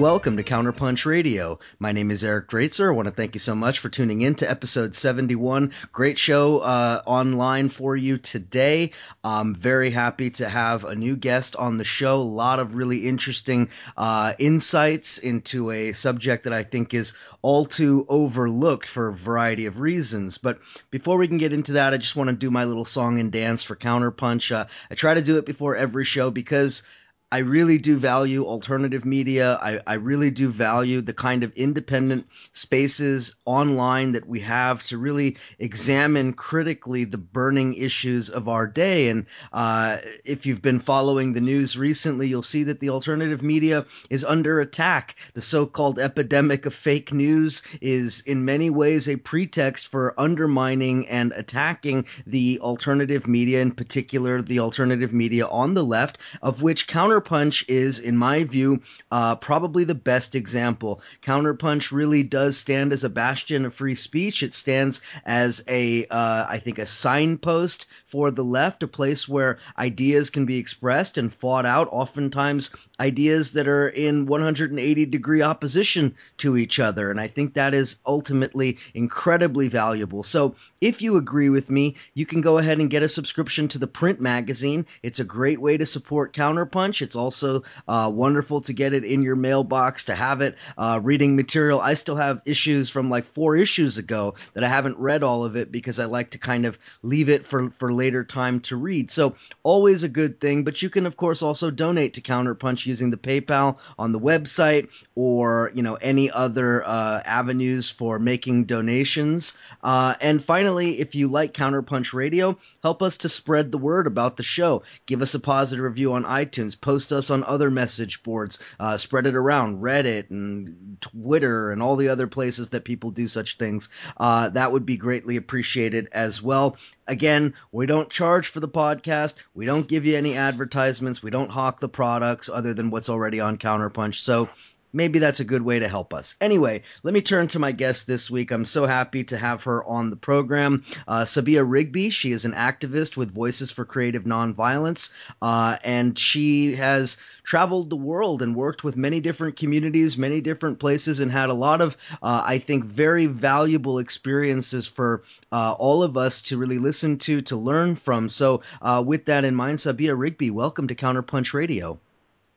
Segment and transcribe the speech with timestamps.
[0.00, 1.58] welcome to Counterpunch Radio.
[1.78, 2.88] My name is Eric Draitser.
[2.88, 5.72] I want to thank you so much for tuning in to episode 71.
[5.92, 8.92] Great show uh, online for you today.
[9.22, 12.16] I'm very happy to have a new guest on the show.
[12.16, 17.66] A lot of really interesting uh, insights into a subject that I think is all
[17.66, 20.38] too overlooked for a variety of reasons.
[20.38, 23.20] But before we can get into that, I just want to do my little song
[23.20, 24.50] and dance for Counterpunch.
[24.50, 26.84] Uh, I try to do it before every show because
[27.32, 29.56] I really do value alternative media.
[29.62, 34.98] I, I, really do value the kind of independent spaces online that we have to
[34.98, 39.10] really examine critically the burning issues of our day.
[39.10, 43.86] And uh, if you've been following the news recently, you'll see that the alternative media
[44.08, 45.14] is under attack.
[45.34, 51.08] The so called epidemic of fake news is in many ways a pretext for undermining
[51.08, 56.88] and attacking the alternative media, in particular, the alternative media on the left, of which
[56.88, 61.02] counter Counterpunch is, in my view, uh, probably the best example.
[61.22, 64.42] Counterpunch really does stand as a bastion of free speech.
[64.42, 69.58] It stands as a, uh, I think, a signpost for the left, a place where
[69.78, 71.88] ideas can be expressed and fought out.
[71.90, 77.10] Oftentimes, ideas that are in 180 degree opposition to each other.
[77.10, 80.22] And I think that is ultimately incredibly valuable.
[80.22, 83.78] So if you agree with me, you can go ahead and get a subscription to
[83.78, 84.86] the print magazine.
[85.02, 87.00] It's a great way to support Counterpunch.
[87.00, 91.36] It's also uh, wonderful to get it in your mailbox, to have it uh, reading
[91.36, 91.80] material.
[91.80, 95.56] I still have issues from like four issues ago that I haven't read all of
[95.56, 99.10] it because I like to kind of leave it for, for later time to read.
[99.10, 103.10] So always a good thing, but you can of course also donate to Counterpunch using
[103.10, 109.56] the PayPal on the website or you know any other uh, avenues for making donations.
[109.82, 114.36] Uh, and finally, if you like Counterpunch Radio, help us to spread the word about
[114.36, 114.82] the show.
[115.06, 116.80] Give us a positive review on iTunes.
[116.80, 118.58] Post us on other message boards.
[118.80, 123.28] Uh, spread it around Reddit and Twitter and all the other places that people do
[123.28, 123.88] such things.
[124.16, 126.76] Uh, that would be greatly appreciated as well.
[127.10, 129.34] Again, we don't charge for the podcast.
[129.52, 131.20] We don't give you any advertisements.
[131.20, 134.14] We don't hawk the products other than what's already on Counterpunch.
[134.14, 134.48] So
[134.92, 136.34] maybe that's a good way to help us.
[136.40, 138.50] Anyway, let me turn to my guest this week.
[138.50, 140.82] I'm so happy to have her on the program.
[141.06, 145.10] Uh, Sabia Rigby, she is an activist with Voices for Creative Nonviolence,
[145.42, 150.78] uh, and she has traveled the world and worked with many different communities, many different
[150.78, 156.02] places, and had a lot of, uh, I think, very valuable experiences for uh, all
[156.02, 158.28] of us to really listen to, to learn from.
[158.28, 161.98] So, uh, with that in mind, Sabia Rigby, welcome to Counterpunch Radio.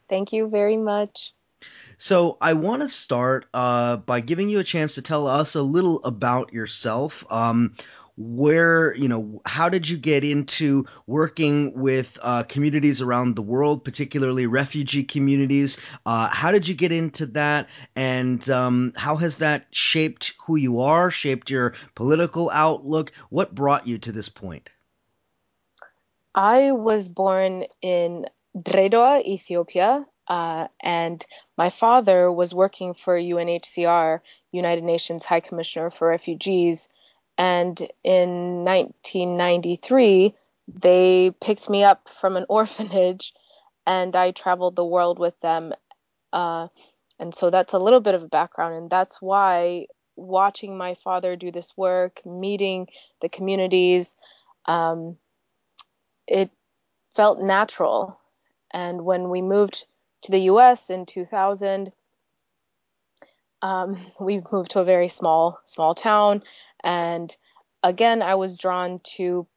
[0.09, 1.33] Thank you very much.
[1.97, 5.61] So I want to start uh, by giving you a chance to tell us a
[5.61, 7.25] little about yourself.
[7.29, 7.75] Um,
[8.16, 13.84] where you know how did you get into working with uh, communities around the world
[13.84, 15.79] particularly refugee communities?
[16.05, 17.69] Uh, how did you get into that?
[17.96, 23.11] And um, how has that shaped who you are shaped your political outlook?
[23.29, 24.69] What brought you to this point?
[26.35, 28.25] I was born in
[28.59, 31.25] Dire Dawa, Ethiopia, uh, and
[31.58, 34.20] my father was working for UNHCR,
[34.52, 36.87] United Nations High Commissioner for Refugees.
[37.37, 40.34] And in 1993,
[40.67, 43.34] they picked me up from an orphanage
[43.85, 45.73] and I traveled the world with them.
[46.31, 46.67] Uh,
[47.20, 48.75] and so that's a little bit of a background.
[48.75, 52.87] And that's why watching my father do this work, meeting
[53.22, 54.16] the communities,
[54.66, 55.17] um,
[56.28, 56.49] it
[57.14, 58.20] felt natural.
[58.72, 59.85] And when we moved
[60.23, 61.91] to the US in 2000.
[63.61, 66.43] Um, we moved to a very small, small town.
[66.84, 67.35] And
[67.81, 69.47] again, I was drawn to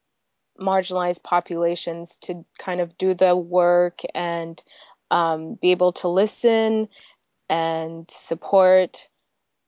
[0.59, 4.61] marginalized populations to kind of do the work and
[5.11, 6.89] um, be able to listen
[7.49, 9.07] and support.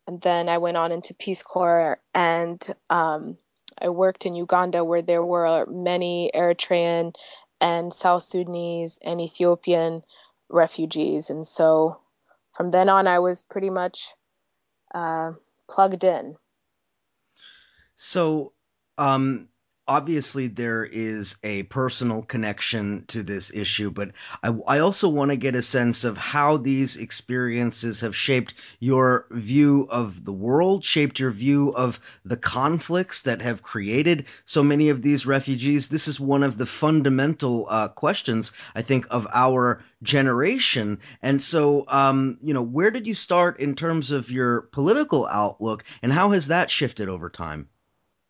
[0.08, 3.38] And then I went on into Peace Corps and um,
[3.82, 7.16] I worked in Uganda where there were many Eritrean
[7.62, 10.04] and South Sudanese and Ethiopian
[10.50, 11.30] refugees.
[11.30, 12.00] And so
[12.54, 14.14] from then on, I was pretty much
[14.94, 15.34] uh,
[15.70, 16.36] plugged in.
[17.96, 18.54] So,
[18.98, 19.50] um,
[19.90, 24.12] obviously there is a personal connection to this issue, but
[24.44, 29.26] I, I also want to get a sense of how these experiences have shaped your
[29.32, 34.90] view of the world, shaped your view of the conflicts that have created so many
[34.90, 35.88] of these refugees.
[35.88, 41.00] This is one of the fundamental uh, questions, I think, of our generation.
[41.24, 45.84] And so, um, you know, where did you start in terms of your political outlook,
[46.04, 47.70] and how has that shifted over time?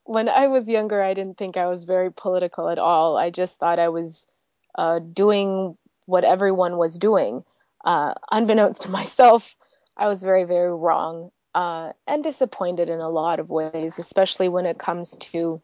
[0.10, 3.16] When I was younger, I didn't think I was very political at all.
[3.16, 4.26] I just thought I was
[4.74, 5.78] uh, doing
[6.08, 7.44] what everyone was doing.
[7.86, 9.56] Uh, unbeknownst to myself,
[9.98, 14.66] I was very, very wrong uh, and disappointed in a lot of ways, especially when
[14.66, 15.62] it comes to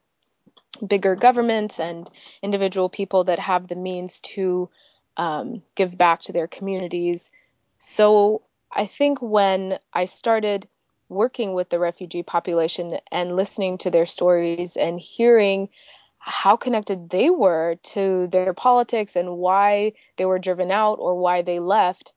[0.85, 2.07] bigger governments and
[2.43, 4.69] individual people that have the means to
[5.17, 7.31] um, give back to their communities.
[7.79, 10.67] So I think when I started
[11.09, 15.69] working with the refugee population and listening to their stories and hearing
[16.17, 21.43] how connected they were to their politics and why they were driven out or why
[21.43, 22.13] they left,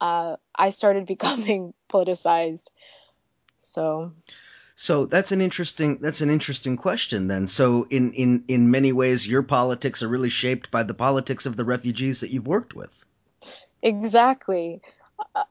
[0.00, 2.68] uh, I started becoming politicized.
[3.58, 4.12] So
[4.76, 7.46] so that's an interesting that's an interesting question then.
[7.46, 11.56] So in in in many ways your politics are really shaped by the politics of
[11.56, 12.90] the refugees that you've worked with.
[13.82, 14.80] Exactly.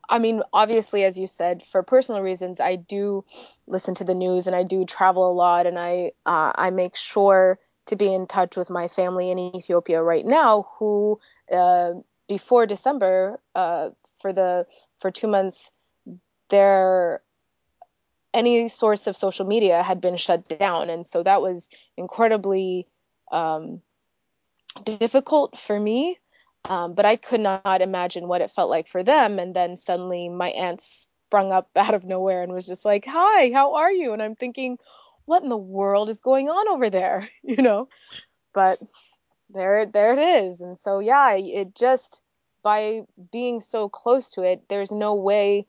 [0.09, 3.23] I mean, obviously, as you said, for personal reasons, I do
[3.67, 6.95] listen to the news and I do travel a lot, and I uh, I make
[6.95, 11.19] sure to be in touch with my family in Ethiopia right now, who
[11.51, 11.93] uh,
[12.27, 13.89] before December, uh,
[14.19, 14.65] for the
[14.99, 15.71] for two months,
[16.49, 17.21] their
[18.33, 22.87] any source of social media had been shut down, and so that was incredibly
[23.31, 23.81] um,
[24.83, 26.17] difficult for me.
[26.65, 29.39] Um, but I could not imagine what it felt like for them.
[29.39, 33.51] And then suddenly my aunt sprung up out of nowhere and was just like, "Hi,
[33.51, 34.77] how are you?" And I'm thinking,
[35.25, 37.87] "What in the world is going on over there?" You know.
[38.53, 38.79] But
[39.49, 40.61] there, there it is.
[40.61, 42.21] And so yeah, it just
[42.63, 43.01] by
[43.31, 45.67] being so close to it, there's no way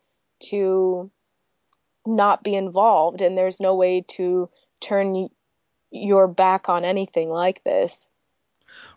[0.50, 1.10] to
[2.06, 4.50] not be involved and there's no way to
[4.80, 5.28] turn
[5.90, 8.09] your back on anything like this.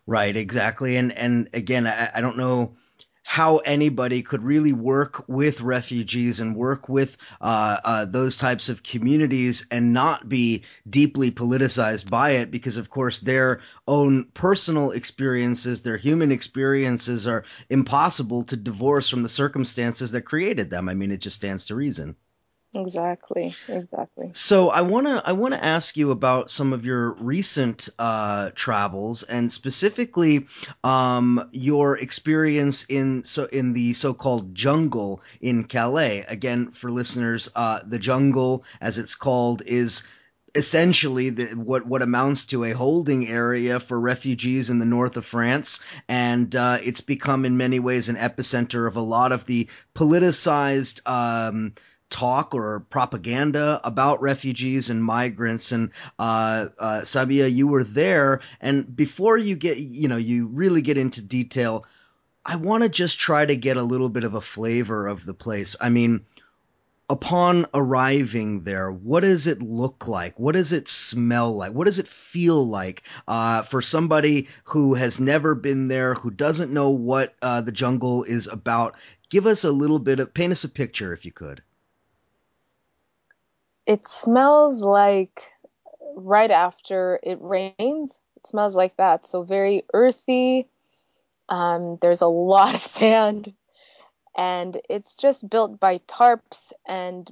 [0.05, 0.95] Right, exactly.
[0.97, 2.75] And and again, I, I don't know
[3.25, 8.83] how anybody could really work with refugees and work with uh, uh, those types of
[8.83, 15.81] communities and not be deeply politicized by it because of course their own personal experiences
[15.81, 21.11] their human experiences are impossible to divorce from the circumstances that created them i mean
[21.11, 22.13] it just stands to reason
[22.75, 23.53] Exactly.
[23.67, 24.29] Exactly.
[24.33, 28.49] So I want to I want to ask you about some of your recent uh,
[28.55, 30.47] travels and specifically
[30.83, 36.25] um, your experience in so in the so-called jungle in Calais.
[36.27, 40.01] Again, for listeners, uh, the jungle, as it's called, is
[40.55, 45.25] essentially the, what what amounts to a holding area for refugees in the north of
[45.25, 49.67] France, and uh, it's become in many ways an epicenter of a lot of the
[49.95, 51.01] politicized.
[51.07, 51.73] Um,
[52.13, 55.71] talk or propaganda about refugees and migrants.
[55.71, 60.81] And uh, uh, Sabia, you were there, and before you get, you know, you really
[60.81, 61.85] get into detail.
[62.45, 65.33] I want to just try to get a little bit of a flavor of the
[65.33, 65.75] place.
[65.81, 66.25] I mean,
[67.09, 70.37] upon arriving there, what does it look like?
[70.37, 71.71] What does it smell like?
[71.71, 76.73] What does it feel like uh, for somebody who has never been there, who doesn't
[76.73, 78.97] know what uh, the jungle is about?
[79.29, 81.63] Give us a little bit of, paint us a picture if you could
[83.85, 85.51] it smells like
[86.15, 88.19] right after it rains.
[88.37, 89.25] It smells like that.
[89.25, 90.67] So very earthy.
[91.49, 93.53] Um, there's a lot of sand,
[94.35, 97.29] and it's just built by tarps and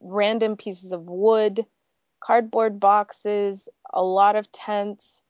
[0.00, 1.66] random pieces of wood,
[2.20, 5.22] cardboard boxes, a lot of tents.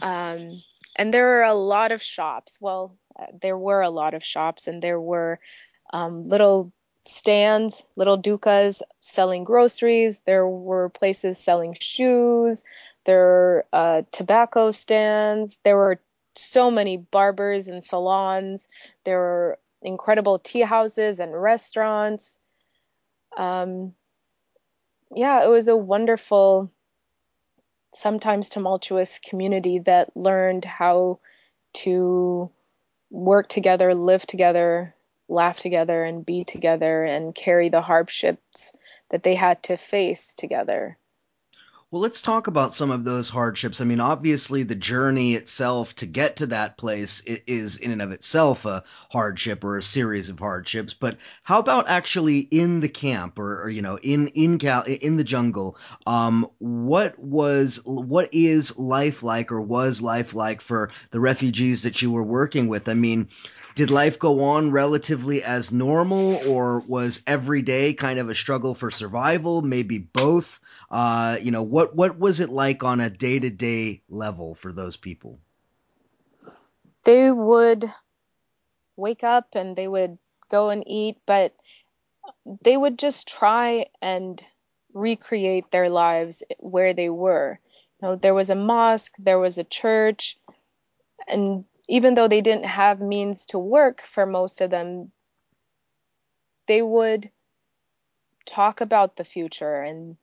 [0.00, 0.50] Um,
[0.96, 2.58] and there are a lot of shops.
[2.60, 5.40] Well, uh, there were a lot of shops, and there were
[5.92, 6.72] um, little
[7.04, 10.20] stands, little dukas selling groceries.
[10.20, 12.64] There were places selling shoes.
[13.04, 15.58] There were uh, tobacco stands.
[15.64, 16.00] There were
[16.36, 18.68] so many barbers and salons.
[19.04, 22.38] There were incredible tea houses and restaurants.
[23.36, 23.94] Um,
[25.14, 26.70] yeah, it was a wonderful,
[27.92, 31.20] sometimes tumultuous community that learned how
[31.74, 32.50] to
[33.10, 34.93] work together, live together,
[35.28, 38.72] laugh together and be together and carry the hardships
[39.10, 40.98] that they had to face together.
[41.94, 43.80] Well, let's talk about some of those hardships.
[43.80, 48.10] I mean, obviously, the journey itself to get to that place is, in and of
[48.10, 50.92] itself, a hardship or a series of hardships.
[50.92, 55.16] But how about actually in the camp, or, or you know, in in Cal in
[55.16, 55.78] the jungle?
[56.04, 62.02] Um, what was what is life like, or was life like for the refugees that
[62.02, 62.88] you were working with?
[62.88, 63.28] I mean,
[63.74, 68.74] did life go on relatively as normal, or was every day kind of a struggle
[68.74, 69.62] for survival?
[69.62, 70.60] Maybe both.
[70.90, 74.72] Uh, you know, what what was it like on a day to day level for
[74.72, 75.38] those people?
[77.04, 77.92] They would
[78.96, 80.18] wake up and they would
[80.50, 81.54] go and eat, but
[82.62, 84.42] they would just try and
[84.92, 87.58] recreate their lives where they were.
[88.00, 90.38] You know, there was a mosque, there was a church,
[91.26, 95.10] and even though they didn't have means to work for most of them,
[96.66, 97.30] they would
[98.46, 100.16] talk about the future and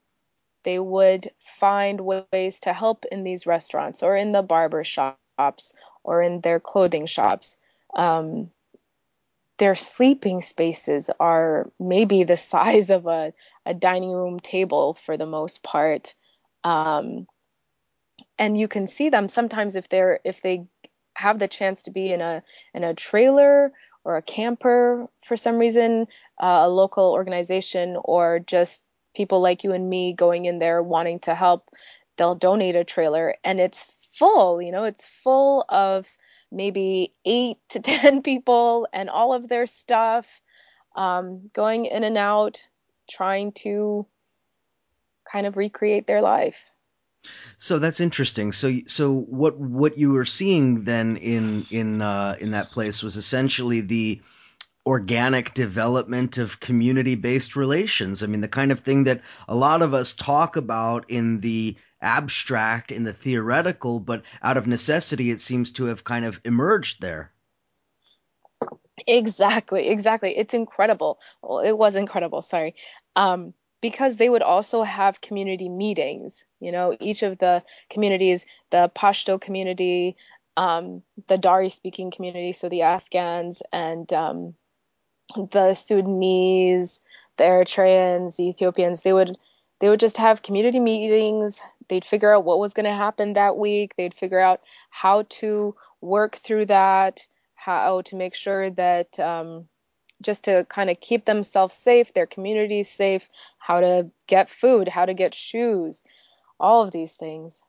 [0.64, 6.22] they would find ways to help in these restaurants or in the barber shops or
[6.22, 7.58] in their clothing shops.
[7.96, 8.52] Um,
[9.58, 13.34] their sleeping spaces are maybe the size of a,
[13.66, 16.16] a dining room table for the most part.
[16.64, 17.28] Um,
[18.38, 20.66] and you can see them sometimes if they're if they
[21.22, 23.72] have the chance to be in a in a trailer
[24.04, 26.08] or a camper for some reason,
[26.42, 28.84] uh, a local organization, or just
[29.16, 31.70] people like you and me going in there wanting to help,
[32.18, 36.08] they'll donate a trailer and it's full, you know, it's full of
[36.52, 40.42] maybe eight to 10 people and all of their stuff
[40.96, 42.68] um, going in and out,
[43.10, 44.06] trying to
[45.32, 46.71] kind of recreate their life.
[47.58, 48.52] So that's interesting.
[48.52, 53.18] So so what what you were seeing then in in uh, in that place was
[53.18, 54.22] essentially the
[54.86, 58.24] organic development of community based relations.
[58.24, 61.78] I mean, the kind of thing that a lot of us talk about in the
[62.02, 67.00] abstract, in the theoretical, but out of necessity, it seems to have kind of emerged
[67.00, 67.32] there.
[69.08, 70.38] Exactly, exactly.
[70.38, 71.20] It's incredible.
[71.42, 72.76] Well, it was incredible, sorry.
[73.16, 76.44] Um, because they would also have community meetings.
[76.60, 80.16] You know, each of the communities, the Pashto community,
[80.56, 84.54] um, the Dari speaking community, so the Afghans and um,
[85.36, 87.02] the Sudanese,
[87.38, 89.38] the Eritreans, the Ethiopians, they would
[89.80, 91.60] they would just have community meetings.
[91.88, 93.96] They'd figure out what was going to happen that week.
[93.98, 94.62] They'd figure out
[94.92, 99.68] how to work through that, how to make sure that um,
[100.22, 105.06] just to kind of keep themselves safe, their communities safe, how to get food, how
[105.06, 106.04] to get shoes,
[106.60, 107.64] all of these things.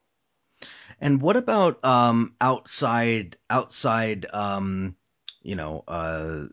[1.01, 4.97] And what about um, outside outside um,
[5.43, 6.45] you know uh,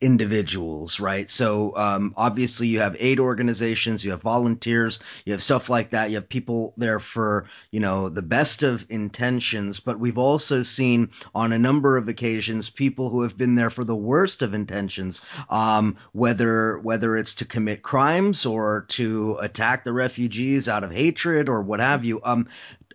[0.00, 1.30] individuals right?
[1.30, 6.10] So um, obviously you have aid organizations you have volunteers you have stuff like that.
[6.10, 9.80] You have people there for you know the best of intentions.
[9.80, 13.84] But we've also seen on a number of occasions people who have been there for
[13.84, 19.92] the worst of intentions um, whether whether it's to commit crimes or to attack the
[19.92, 22.20] refugees out of hatred or what have you.
[22.24, 22.48] Um,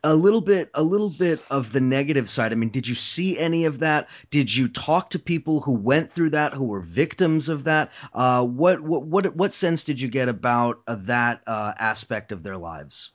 [0.05, 2.51] a little bit a little bit of the negative side.
[2.51, 4.07] I mean did you see any of that?
[4.29, 7.91] Did you talk to people who went through that who were victims of that?
[8.13, 12.43] Uh, what, what what what sense did you get about uh, that uh, aspect of
[12.43, 13.11] their lives?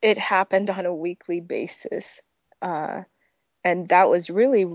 [0.00, 2.22] It happened on a weekly basis
[2.62, 3.02] uh,
[3.64, 4.66] and that was really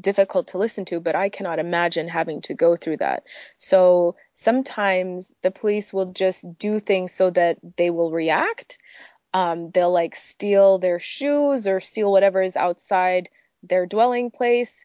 [0.00, 3.24] difficult to listen to, but I cannot imagine having to go through that.
[3.58, 8.78] So sometimes the police will just do things so that they will react
[9.34, 13.28] um, they'll like steal their shoes or steal whatever is outside
[13.62, 14.84] their dwelling place.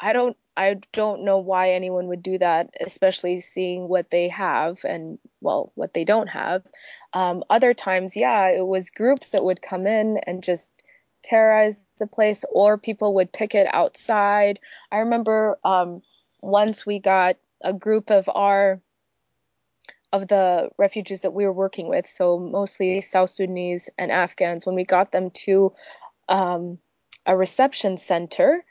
[0.00, 4.84] I don't I don't know why anyone would do that, especially seeing what they have
[4.84, 6.62] and well, what they don't have.
[7.12, 10.72] Um, other times, yeah, it was groups that would come in and just
[11.24, 14.60] terrorize the place, or people would picket outside.
[14.92, 16.02] I remember um,
[16.40, 18.80] once we got a group of our
[20.14, 24.76] of the refugees that we were working with, so mostly South Sudanese and Afghans, when
[24.76, 25.72] we got them to
[26.28, 26.78] um,
[27.26, 28.64] a reception center,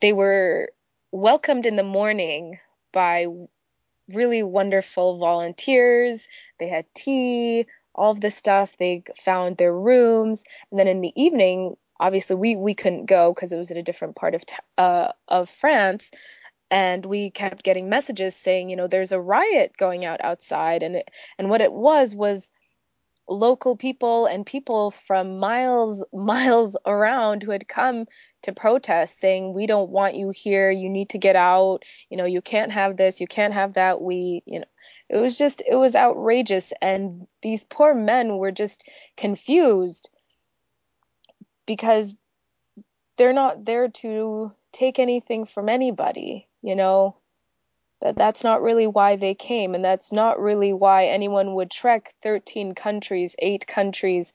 [0.00, 0.70] they were
[1.10, 2.60] welcomed in the morning
[2.92, 3.26] by
[4.14, 6.28] really wonderful volunteers.
[6.60, 8.76] They had tea, all of this stuff.
[8.76, 13.52] They found their rooms, and then in the evening, obviously we we couldn't go because
[13.52, 14.44] it was in a different part of
[14.78, 16.12] uh, of France
[16.72, 20.96] and we kept getting messages saying you know there's a riot going out outside and
[20.96, 22.50] it, and what it was was
[23.28, 28.06] local people and people from miles miles around who had come
[28.42, 30.70] to protest saying we don't want you here.
[30.70, 31.84] You need to get out.
[32.10, 33.20] You know you can't have this.
[33.20, 34.00] You can't have that.
[34.00, 34.66] We you know.
[35.08, 40.08] It was just it was outrageous and these poor men were just confused
[41.66, 42.16] because
[43.16, 47.16] they're not there to take anything from anybody you know
[48.00, 52.14] that that's not really why they came and that's not really why anyone would trek
[52.22, 54.32] 13 countries 8 countries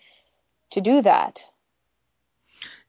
[0.72, 1.40] to do that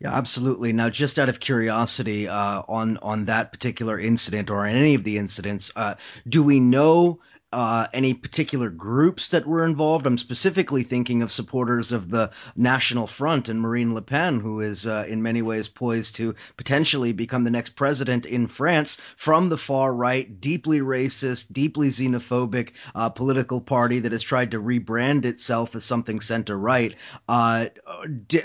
[0.00, 0.72] yeah, absolutely.
[0.72, 5.18] Now, just out of curiosity, uh, on on that particular incident or any of the
[5.18, 7.18] incidents, uh, do we know
[7.50, 10.06] uh, any particular groups that were involved.
[10.06, 14.86] I'm specifically thinking of supporters of the National Front and Marine Le Pen, who is
[14.86, 19.56] uh, in many ways poised to potentially become the next president in France from the
[19.56, 25.74] far right, deeply racist, deeply xenophobic uh, political party that has tried to rebrand itself
[25.74, 26.94] as something center right.
[27.26, 27.68] Uh,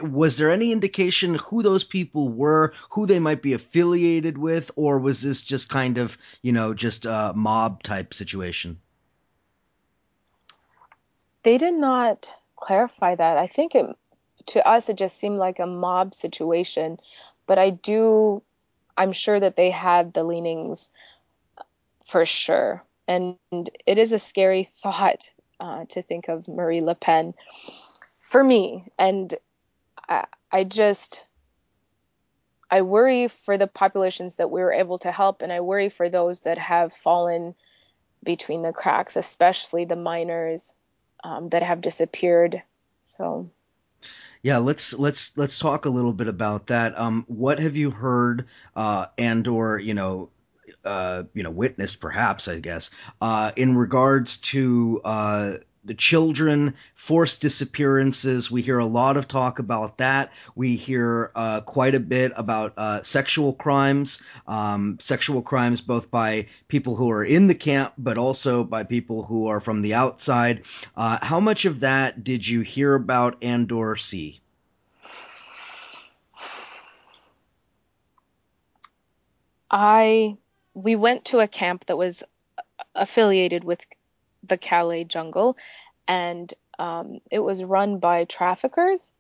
[0.02, 4.98] was there any indication who those people were, who they might be affiliated with, or
[5.00, 8.80] was this just kind of, you know, just a mob type situation?
[11.44, 13.38] They did not clarify that.
[13.38, 13.86] I think it
[14.48, 17.00] to us it just seemed like a mob situation,
[17.48, 18.42] but I do
[18.98, 20.90] I'm sure that they had the leanings
[22.06, 22.84] for sure.
[23.08, 27.34] And it is a scary thought uh, to think of Marie Le Pen
[28.20, 28.86] for me.
[28.98, 29.34] And
[30.08, 31.26] I, I just
[32.72, 36.10] I worry for the populations that we were able to help, and I worry for
[36.10, 37.54] those that have fallen
[38.24, 40.74] between the cracks, especially the minors
[41.24, 42.62] um, that have disappeared.
[43.02, 43.50] So,
[44.42, 46.98] yeah, let's let's let's talk a little bit about that.
[47.00, 50.30] Um, what have you heard, uh, and or you know,
[50.86, 52.90] uh, you know, witnessed perhaps, I guess,
[53.22, 55.54] uh, in regards to uh,
[55.86, 58.50] the children, forced disappearances.
[58.50, 60.32] We hear a lot of talk about that.
[60.56, 66.48] We hear uh, quite a bit about uh, sexual crimes, um, sexual crimes both by
[66.68, 70.64] people who are in the camp, but also by people who are from the outside.
[70.96, 74.40] Uh, how much of that did you hear about and or see?
[79.70, 80.38] I
[80.76, 82.24] we went to a camp that was
[82.96, 83.86] affiliated with
[84.44, 85.58] the Calais jungle,
[86.08, 89.14] and um, it was run by traffickers.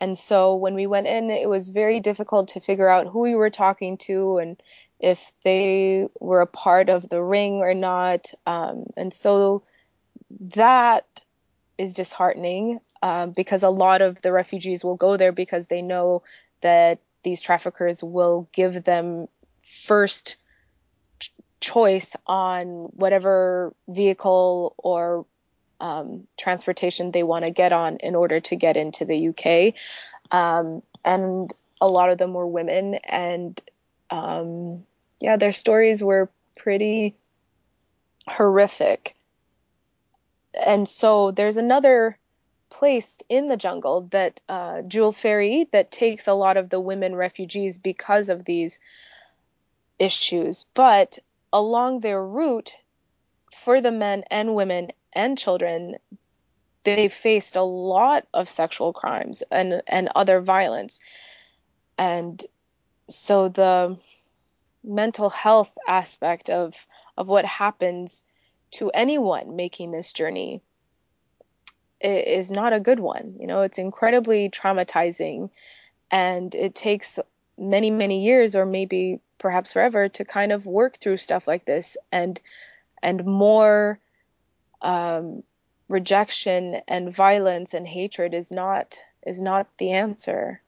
[0.00, 3.34] And so when we went in, it was very difficult to figure out who we
[3.34, 4.62] were talking to and
[5.00, 8.32] if they were a part of the ring or not.
[8.46, 9.64] Um, and so
[10.54, 11.24] that
[11.78, 16.22] is disheartening uh, because a lot of the refugees will go there because they know
[16.60, 19.26] that these traffickers will give them
[19.62, 20.36] first
[21.60, 25.26] choice on whatever vehicle or
[25.80, 29.74] um, transportation they want to get on in order to get into the UK.
[30.30, 32.94] Um, and a lot of them were women.
[33.04, 33.60] And
[34.10, 34.84] um,
[35.20, 37.14] yeah, their stories were pretty
[38.26, 39.14] horrific.
[40.66, 42.18] And so there's another
[42.70, 47.14] place in the jungle that uh, Jules Ferry that takes a lot of the women
[47.14, 48.78] refugees because of these
[49.98, 50.66] issues.
[50.74, 51.18] But
[51.52, 52.74] along their route,
[53.54, 55.96] for the men and women and children,
[56.84, 61.00] they faced a lot of sexual crimes and, and other violence.
[61.96, 62.42] And
[63.08, 63.98] so the
[64.84, 68.24] mental health aspect of, of what happens
[68.70, 70.62] to anyone making this journey
[72.00, 73.34] is not a good one.
[73.40, 75.50] You know, it's incredibly traumatizing
[76.10, 77.18] and it takes
[77.58, 81.96] many, many years or maybe perhaps forever to kind of work through stuff like this
[82.12, 82.40] and
[83.02, 83.98] and more
[84.82, 85.42] um,
[85.88, 90.60] rejection and violence and hatred is not is not the answer.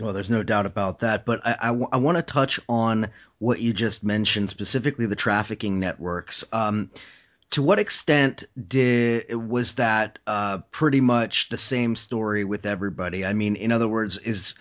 [0.00, 1.26] Well, there's no doubt about that.
[1.26, 5.16] But I, I, w- I want to touch on what you just mentioned, specifically the
[5.16, 6.44] trafficking networks.
[6.52, 6.90] Um,
[7.50, 13.26] to what extent did was that uh, pretty much the same story with everybody?
[13.26, 14.54] I mean, in other words, is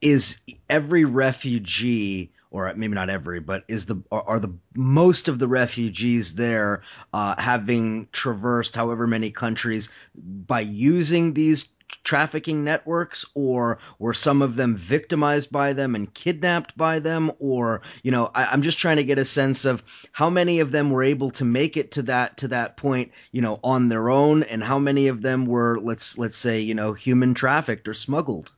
[0.00, 5.48] is every refugee or maybe not every, but is the are, the most of the
[5.48, 6.82] refugees there
[7.12, 11.68] uh, having traversed however many countries by using these
[12.02, 17.30] trafficking networks or were some of them victimized by them and kidnapped by them?
[17.38, 19.82] Or you know I, i'm just trying to get a sense of
[20.12, 23.42] how many of them were able to make it to that to that point you
[23.42, 26.92] know on their own and how many of them were let's let's say you know
[26.92, 28.50] human trafficked or smuggled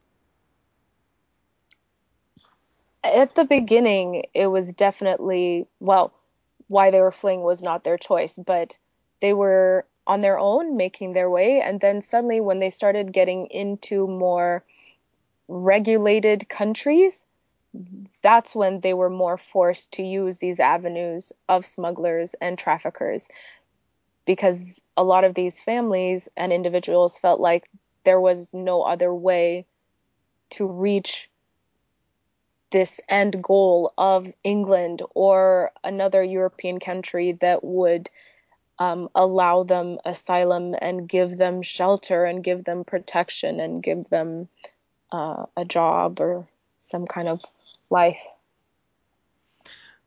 [3.14, 6.12] at the beginning, it was definitely, well,
[6.68, 8.78] why they were fleeing was not their choice, but
[9.20, 11.60] they were on their own making their way.
[11.60, 14.64] And then suddenly, when they started getting into more
[15.48, 17.24] regulated countries,
[18.22, 23.28] that's when they were more forced to use these avenues of smugglers and traffickers
[24.24, 27.68] because a lot of these families and individuals felt like
[28.04, 29.64] there was no other way
[30.50, 31.27] to reach
[32.70, 38.10] this end goal of England or another European country that would
[38.78, 44.48] um, allow them asylum and give them shelter and give them protection and give them
[45.12, 47.42] uh, a job or some kind of
[47.90, 48.20] life.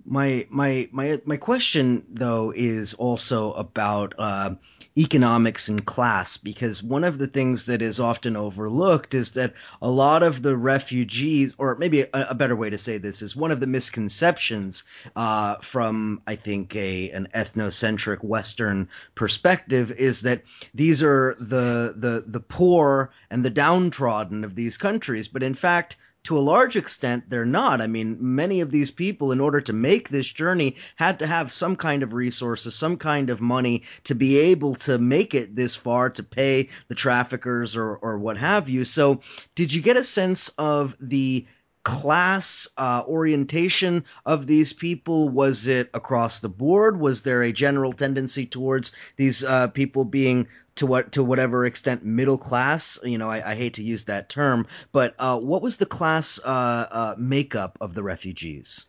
[0.05, 4.55] My my my my question though is also about uh,
[4.97, 9.89] economics and class because one of the things that is often overlooked is that a
[9.89, 13.51] lot of the refugees, or maybe a, a better way to say this, is one
[13.51, 14.83] of the misconceptions
[15.15, 22.23] uh, from I think a an ethnocentric Western perspective is that these are the the
[22.27, 27.29] the poor and the downtrodden of these countries, but in fact to a large extent,
[27.29, 27.81] they're not.
[27.81, 31.51] I mean, many of these people, in order to make this journey, had to have
[31.51, 35.75] some kind of resources, some kind of money to be able to make it this
[35.75, 38.85] far, to pay the traffickers or, or what have you.
[38.85, 39.21] So,
[39.55, 41.47] did you get a sense of the
[41.83, 45.29] class uh, orientation of these people?
[45.29, 46.99] Was it across the board?
[46.99, 52.05] Was there a general tendency towards these uh, people being to what to whatever extent
[52.05, 52.99] middle class?
[53.03, 56.39] You know, I, I hate to use that term, but uh, what was the class
[56.43, 58.85] uh, uh, makeup of the refugees?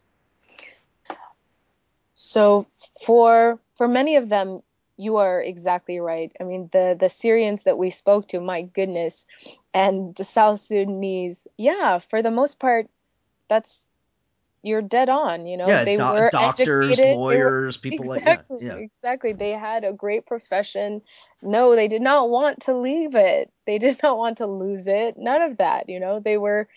[2.14, 2.66] So
[3.04, 4.62] for for many of them,
[4.96, 6.32] you are exactly right.
[6.40, 9.26] I mean, the the Syrians that we spoke to, my goodness,
[9.74, 12.88] and the South Sudanese, yeah, for the most part,
[13.48, 13.88] that's
[14.62, 15.46] you're dead on.
[15.46, 17.04] You know, Yeah, they do- were doctors, educated.
[17.04, 18.64] They were lawyers, people exactly, like that.
[18.66, 18.74] yeah.
[18.82, 19.32] exactly.
[19.32, 21.02] They had a great profession.
[21.42, 23.52] No, they did not want to leave it.
[23.66, 25.16] They did not want to lose it.
[25.18, 25.88] None of that.
[25.88, 26.68] You know, they were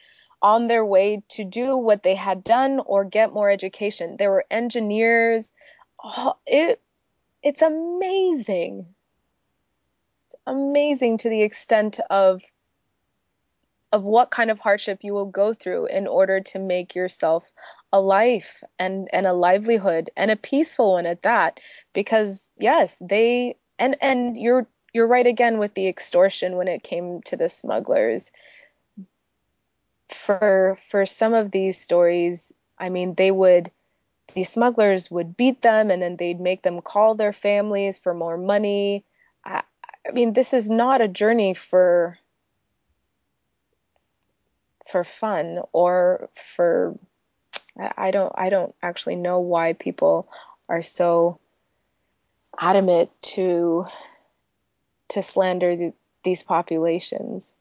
[0.42, 4.18] on their way to do what they had done or get more education.
[4.18, 5.52] There were engineers.
[6.04, 6.82] Oh, it
[7.42, 8.88] it's amazing.
[10.26, 12.42] It's amazing to the extent of
[13.92, 17.54] of what kind of hardship you will go through in order to make yourself
[17.94, 21.60] a life and and a livelihood and a peaceful one at that.
[21.94, 27.22] Because yes they and and you're you're right again with the extortion when it came
[27.24, 28.32] to the smugglers.
[30.10, 33.72] For for some of these stories i mean they would
[34.34, 38.38] the smugglers would beat them and then they'd make them call their families for more
[38.38, 39.06] money.
[39.46, 39.64] I,
[40.08, 42.18] I mean this is not a journey for
[44.90, 46.98] for fun or for
[47.98, 50.30] I don't I don't actually know why people
[50.70, 51.40] are so
[52.60, 53.86] adamant to
[55.10, 55.94] to slander the,
[56.24, 57.54] these populations.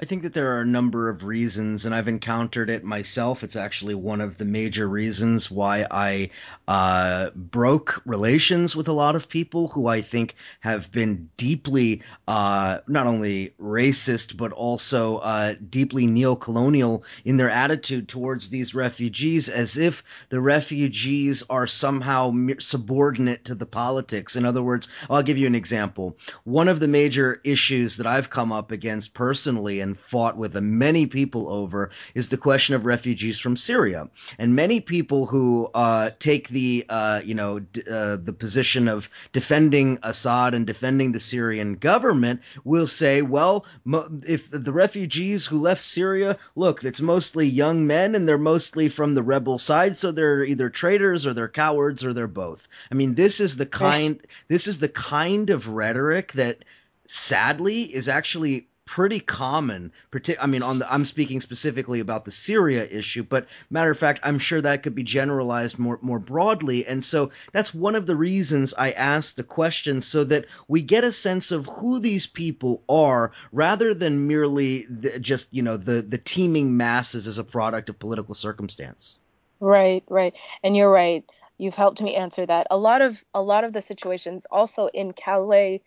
[0.00, 3.44] I think that there are a number of reasons, and I've encountered it myself.
[3.44, 6.30] It's actually one of the major reasons why I
[6.66, 12.78] uh, broke relations with a lot of people who I think have been deeply uh,
[12.88, 19.76] not only racist, but also uh, deeply neocolonial in their attitude towards these refugees, as
[19.76, 24.36] if the refugees are somehow subordinate to the politics.
[24.36, 26.16] In other words, I'll give you an example.
[26.44, 31.06] One of the major issues that I've come up against personally and fought with many
[31.06, 34.08] people over is the question of refugees from Syria.
[34.38, 39.10] And many people who uh, take the uh, you know d- uh, the position of
[39.32, 45.58] defending Assad and defending the Syrian government will say, well, mo- if the refugees who
[45.58, 50.12] left Syria, look, it's mostly young men and they're mostly from the rebel side, so
[50.12, 52.68] they're either traitors or they're cowards or they're both.
[52.90, 56.64] I mean, this is the kind this is the kind of rhetoric that
[57.06, 62.30] sadly is actually pretty common partic- i mean on the i'm speaking specifically about the
[62.30, 66.84] syria issue but matter of fact i'm sure that could be generalized more more broadly
[66.84, 71.04] and so that's one of the reasons i asked the question so that we get
[71.04, 76.02] a sense of who these people are rather than merely the, just you know the
[76.02, 79.20] the teeming masses as a product of political circumstance
[79.62, 80.36] Right, right.
[80.64, 81.24] And you're right.
[81.56, 82.66] You've helped me answer that.
[82.68, 85.82] A lot of a lot of the situations also in Calais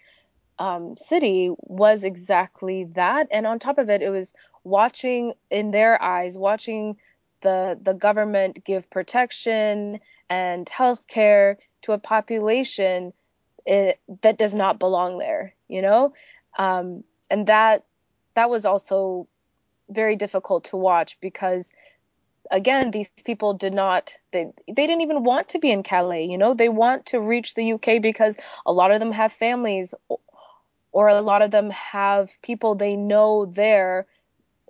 [0.60, 3.28] um, city was exactly that.
[3.32, 6.98] And on top of it, it was watching in their eyes, watching
[7.42, 13.14] the the government give protection and health care to a population
[13.66, 16.14] it, that does not belong there, you know?
[16.58, 17.86] Um, and that
[18.36, 19.28] that was also
[19.90, 21.74] very difficult to watch because
[22.52, 26.38] again these people did not they they didn't even want to be in Calais you
[26.38, 29.94] know they want to reach the UK because a lot of them have families
[30.96, 34.08] or a lot of them have people they know there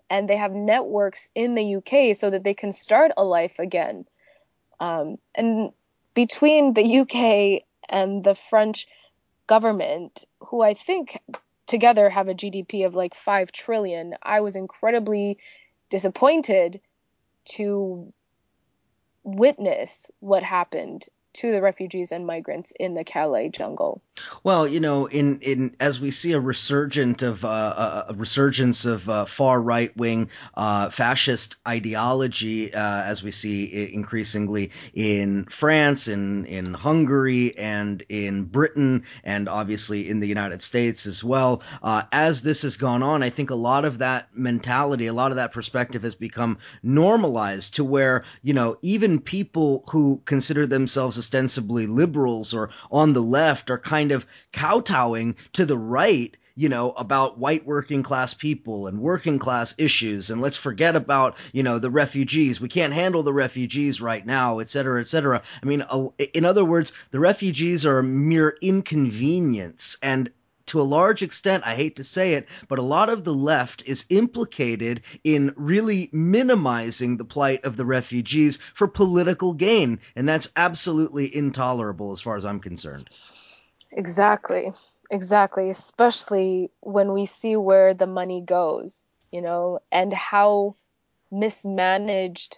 [0.10, 4.06] and they have networks in the UK so that they can start a life again.
[4.80, 5.70] Um, and
[6.16, 8.88] between the UK and the French
[9.46, 11.20] government, who I think
[11.68, 15.38] together have a GDP of like 5 trillion, I was incredibly
[15.92, 16.82] disappointed
[17.50, 18.12] to
[19.24, 21.06] witness what happened
[21.36, 24.02] to the refugees and migrants in the Calais jungle.
[24.44, 29.10] Well, you know, in, in as we see a resurgent of uh, a resurgence of
[29.10, 36.46] uh, far right wing uh, fascist ideology, uh, as we see increasingly in France, in
[36.46, 41.62] in Hungary, and in Britain, and obviously in the United States as well.
[41.84, 45.32] Uh, as this has gone on, I think a lot of that mentality, a lot
[45.32, 51.18] of that perspective has become normalized to where you know even people who consider themselves
[51.26, 56.92] ostensibly liberals or on the left are kind of kowtowing to the right you know,
[56.92, 60.30] about white working class people and working class issues.
[60.30, 62.62] And let's forget about, you know, the refugees.
[62.62, 65.42] We can't handle the refugees right now, et cetera, et cetera.
[65.62, 65.84] I mean,
[66.34, 69.98] in other words, the refugees are a mere inconvenience.
[70.02, 70.32] And
[70.68, 73.84] to a large extent, I hate to say it, but a lot of the left
[73.86, 80.00] is implicated in really minimizing the plight of the refugees for political gain.
[80.16, 83.10] And that's absolutely intolerable as far as I'm concerned.
[83.92, 84.72] Exactly.
[85.12, 85.70] Exactly.
[85.70, 90.76] Especially when we see where the money goes, you know, and how
[91.32, 92.58] mismanaged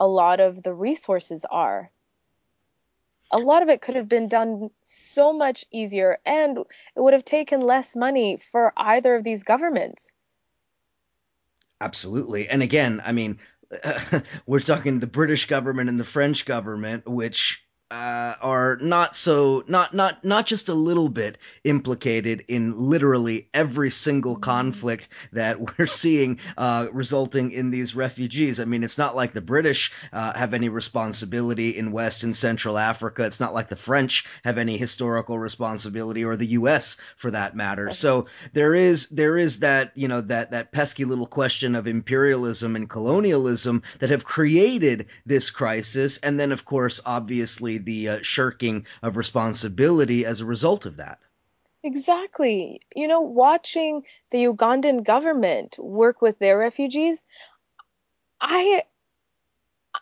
[0.00, 1.90] a lot of the resources are
[3.34, 7.24] a lot of it could have been done so much easier and it would have
[7.24, 10.12] taken less money for either of these governments.
[11.80, 12.48] Absolutely.
[12.48, 13.40] And again, I mean,
[14.46, 19.94] we're talking the British government and the French government, which uh, are not so not
[19.94, 24.42] not not just a little bit implicated in literally every single mm-hmm.
[24.42, 28.58] conflict that we're seeing uh, resulting in these refugees.
[28.58, 32.78] I mean, it's not like the British uh, have any responsibility in West and Central
[32.78, 33.22] Africa.
[33.22, 36.96] It's not like the French have any historical responsibility, or the U.S.
[37.14, 37.90] for that matter.
[37.92, 42.74] So there is there is that you know that that pesky little question of imperialism
[42.74, 48.86] and colonialism that have created this crisis, and then of course, obviously the uh, shirking
[49.02, 51.18] of responsibility as a result of that.
[51.82, 52.80] Exactly.
[52.96, 57.24] You know, watching the Ugandan government work with their refugees,
[58.40, 58.82] I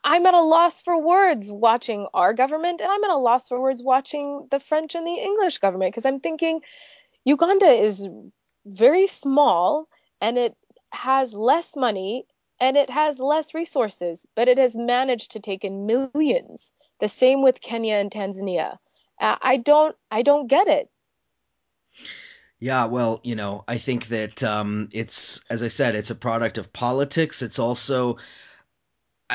[0.05, 3.61] I'm at a loss for words watching our government and I'm at a loss for
[3.61, 6.61] words watching the French and the English government because I'm thinking
[7.25, 8.09] Uganda is
[8.65, 9.89] very small
[10.21, 10.57] and it
[10.93, 12.27] has less money
[12.61, 17.43] and it has less resources, but it has managed to take in millions the same
[17.43, 18.79] with Kenya and Tanzania.
[19.21, 20.89] Uh, I don't I don't get it.
[22.61, 26.59] Yeah, well, you know, I think that um, it's as I said, it's a product
[26.59, 27.43] of politics.
[27.43, 28.19] It's also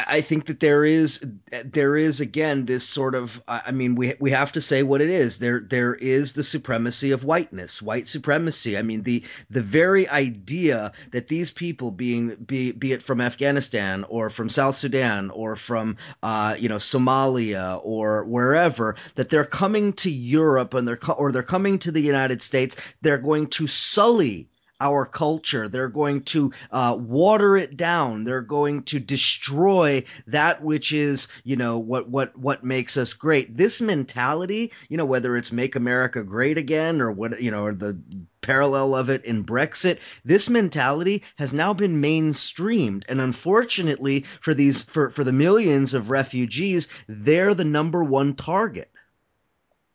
[0.08, 1.26] I think that there is
[1.66, 5.10] there is again this sort of I mean we we have to say what it
[5.10, 5.40] is.
[5.40, 8.78] There there is the supremacy of whiteness white supremacy.
[8.78, 14.04] I mean the the very idea that these people being be be it from Afghanistan
[14.10, 19.94] or from South Sudan or from uh, you know Somalia or wherever that they're coming
[19.94, 24.50] to Europe and they're or they're coming to the United States they're going to sully
[24.80, 25.68] our culture.
[25.68, 28.24] They're going to uh, water it down.
[28.24, 33.56] They're going to destroy that which is, you know, what what what makes us great.
[33.56, 37.74] This mentality, you know, whether it's make America great again or what, you know, or
[37.74, 38.00] the
[38.42, 43.04] parallel of it in Brexit, this mentality has now been mainstreamed.
[43.10, 48.92] And unfortunately for these for, for the millions of refugees, they're the number one target.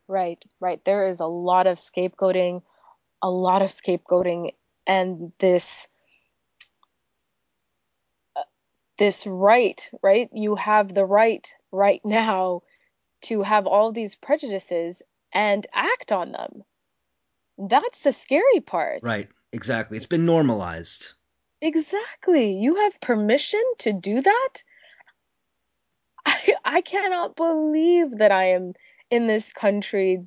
[0.08, 0.84] Right, right.
[0.84, 2.62] There is a lot of scapegoating,
[3.22, 4.50] a lot of scapegoating
[4.86, 5.88] and this
[8.36, 8.42] uh,
[8.98, 10.28] this right right?
[10.32, 12.62] You have the right right now
[13.22, 16.62] to have all these prejudices and act on them.
[17.58, 19.00] That's the scary part.
[19.02, 19.28] Right.
[19.52, 19.96] Exactly.
[19.96, 21.12] It's been normalized.
[21.60, 22.56] Exactly.
[22.56, 24.62] You have permission to do that?
[26.26, 28.74] I i cannot believe that i am
[29.10, 30.24] in this country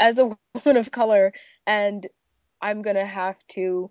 [0.00, 1.32] as a woman of color
[1.66, 2.06] and
[2.60, 3.90] I'm going to have to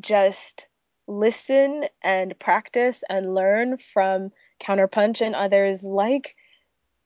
[0.00, 0.66] just
[1.06, 6.36] listen and practice and learn from Counterpunch and others like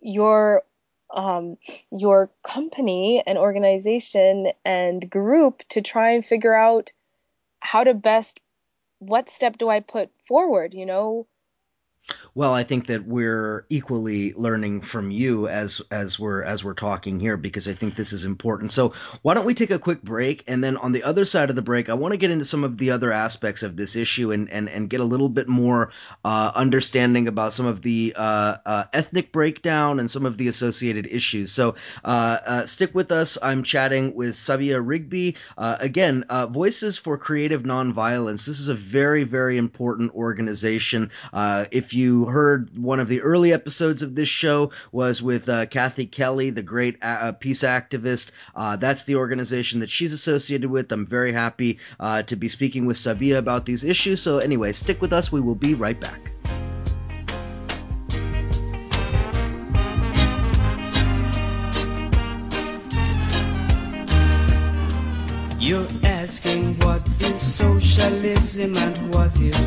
[0.01, 0.63] your
[1.15, 1.57] um,
[1.93, 6.91] your company and organization and group to try and figure out
[7.61, 8.41] how to best
[8.99, 11.27] what step do I put forward, you know,
[12.37, 17.19] well, I think that we're equally learning from you as as we're as we're talking
[17.19, 18.71] here because I think this is important.
[18.73, 18.93] So
[19.23, 21.63] why don't we take a quick break and then on the other side of the
[21.63, 24.51] break, I want to get into some of the other aspects of this issue and
[24.51, 25.91] and, and get a little bit more
[26.27, 31.07] uh, understanding about some of the uh, uh, ethnic breakdown and some of the associated
[31.07, 31.53] issues.
[31.53, 33.39] So uh, uh, stick with us.
[33.43, 36.25] I'm chatting with Sabia Rigby uh, again.
[36.51, 38.47] Voices for Creative Nonviolence.
[38.47, 41.11] This is a very very important organization.
[41.33, 46.07] if you heard one of the early episodes of this show was with uh, Kathy
[46.07, 48.31] Kelly, the great uh, uh, peace activist.
[48.55, 50.93] Uh, that's the organization that she's associated with.
[50.93, 54.23] I'm very happy uh, to be speaking with Sabia about these issues.
[54.23, 55.33] So anyway, stick with us.
[55.33, 56.33] We will be right back.
[65.59, 69.33] You're asking what is socialism and what.
[69.41, 69.59] It's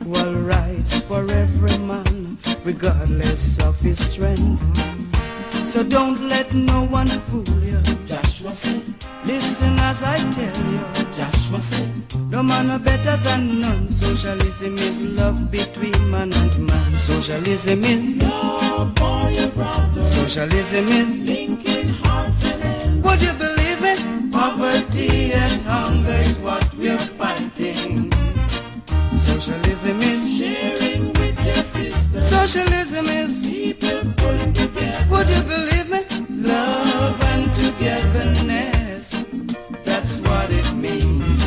[0.00, 4.62] equal rights for every man, regardless of his strength.
[5.66, 7.78] So don't let no one fool you.
[8.06, 8.82] Joshua said,
[9.24, 11.04] Listen as I tell you.
[11.16, 13.90] Joshua said, No man are better than none.
[13.90, 16.98] Socialism is love between man and man.
[16.98, 23.04] Socialism is love for your brother, Socialism is linking hearts and hands.
[23.04, 24.32] Would you believe it?
[24.32, 27.47] Poverty and hunger is what we're fighting.
[29.38, 35.06] Socialism is Sharing with your sister, Socialism is people pulling together.
[35.10, 36.00] Would you believe me?
[36.42, 39.10] Love and togetherness.
[39.84, 41.38] That's what it means.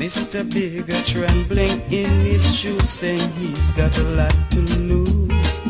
[0.00, 0.52] Mr.
[0.52, 5.60] Bigger trembling in his shoes, saying he's got a lot to lose.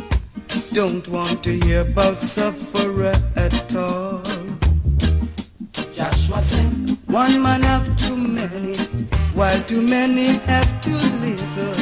[0.72, 4.22] Don't want to hear about sufferer at all.
[5.92, 8.72] Joshua said, One man have too many,
[9.38, 11.74] while too many have too little.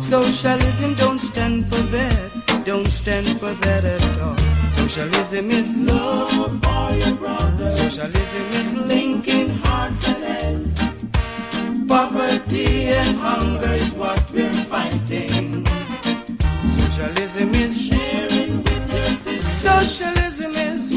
[0.00, 4.36] Socialism don't stand for that, don't stand for that at all.
[4.72, 6.30] Socialism is love.
[6.64, 10.80] for your brother, Socialism is linking hearts and hands.
[11.86, 15.64] poverty and hunger is what we're fighting.
[16.64, 20.90] Socialism is Sharing with your sister, socialism is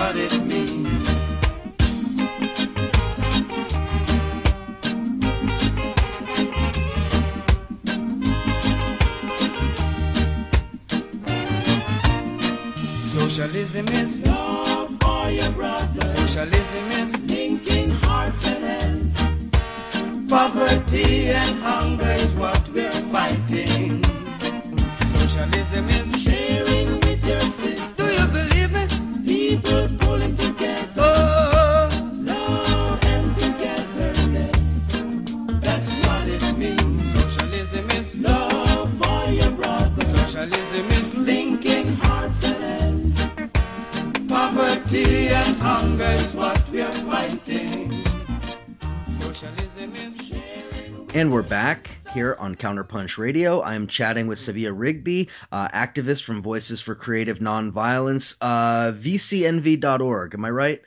[0.00, 1.08] what it means.
[13.02, 20.30] Socialism is Love for your brother, socialism is linking hearts and hands.
[20.30, 24.02] Poverty and hunger is what we're fighting.
[25.14, 26.09] Socialism is.
[51.12, 53.60] And we're back here on Counterpunch Radio.
[53.62, 60.34] I'm chatting with Sabia Rigby, uh, activist from Voices for Creative Nonviolence, uh, VCNV.org.
[60.34, 60.80] Am I right,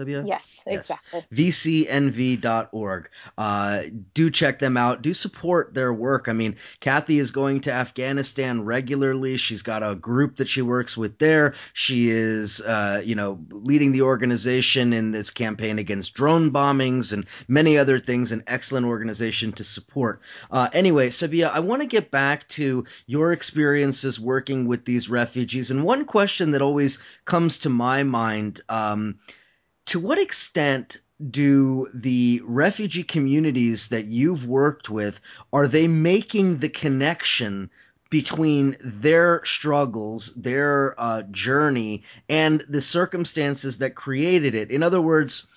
[0.00, 0.26] Sabia?
[0.26, 0.90] Yes, Yes.
[0.90, 1.24] exactly.
[1.32, 3.10] VCNV.org.
[3.36, 3.82] Uh,
[4.14, 5.02] do check them out.
[5.02, 6.28] Do support their work.
[6.28, 9.36] I mean, Kathy is going to Afghanistan regularly.
[9.36, 11.54] She's got a group that she works with there.
[11.72, 17.26] She is, uh, you know, leading the organization in this campaign against drone bombings and
[17.48, 18.32] many other things.
[18.32, 20.20] An excellent organization to support.
[20.50, 25.70] Uh, anyway, Sabia, I want to get back to your experiences working with these refugees.
[25.70, 29.18] And one question that always comes to my mind, um,
[29.90, 30.98] to what extent
[31.32, 35.20] do the refugee communities that you've worked with
[35.52, 37.68] are they making the connection
[38.08, 44.70] between their struggles their uh, journey and the circumstances that created it?
[44.70, 45.48] In other words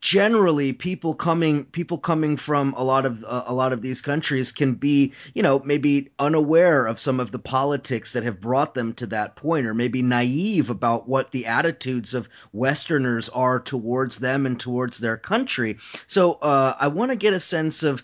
[0.00, 4.50] generally people coming people coming from a lot of uh, a lot of these countries
[4.50, 8.94] can be you know maybe unaware of some of the politics that have brought them
[8.94, 14.46] to that point or maybe naive about what the attitudes of westerners are towards them
[14.46, 15.76] and towards their country
[16.06, 18.02] so uh, i want to get a sense of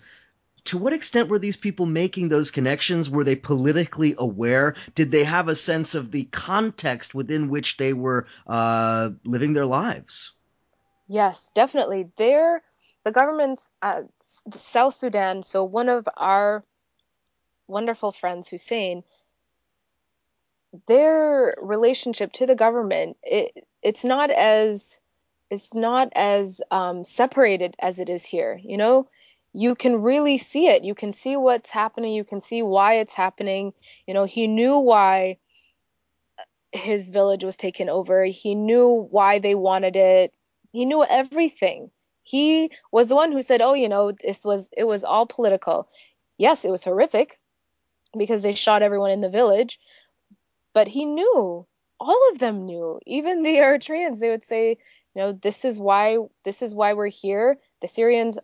[0.64, 3.08] to what extent were these people making those connections?
[3.08, 4.74] Were they politically aware?
[4.96, 9.64] Did they have a sense of the context within which they were uh, living their
[9.64, 10.35] lives?
[11.08, 12.10] Yes, definitely.
[12.16, 12.62] They're
[13.04, 15.42] the government's uh, South Sudan.
[15.42, 16.64] So one of our
[17.68, 19.04] wonderful friends, Hussein,
[20.86, 25.00] their relationship to the government, it, it's not as
[25.48, 28.60] it's not as um, separated as it is here.
[28.62, 29.08] You know,
[29.52, 30.82] you can really see it.
[30.82, 32.12] You can see what's happening.
[32.14, 33.72] You can see why it's happening.
[34.08, 35.38] You know, he knew why
[36.72, 38.24] his village was taken over.
[38.24, 40.34] He knew why they wanted it.
[40.76, 41.90] He knew everything.
[42.22, 45.88] He was the one who said, "Oh, you know, this was it was all political."
[46.36, 47.40] Yes, it was horrific
[48.14, 49.80] because they shot everyone in the village,
[50.74, 51.66] but he knew.
[51.98, 53.00] All of them knew.
[53.06, 54.76] Even the Eritreans, they would say,
[55.14, 58.38] "You know, this is why this is why we're here." The Syrians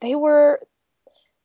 [0.00, 0.60] they were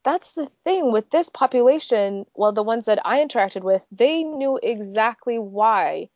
[0.04, 4.60] that's the thing with this population well the ones that i interacted with they knew
[4.62, 6.10] exactly why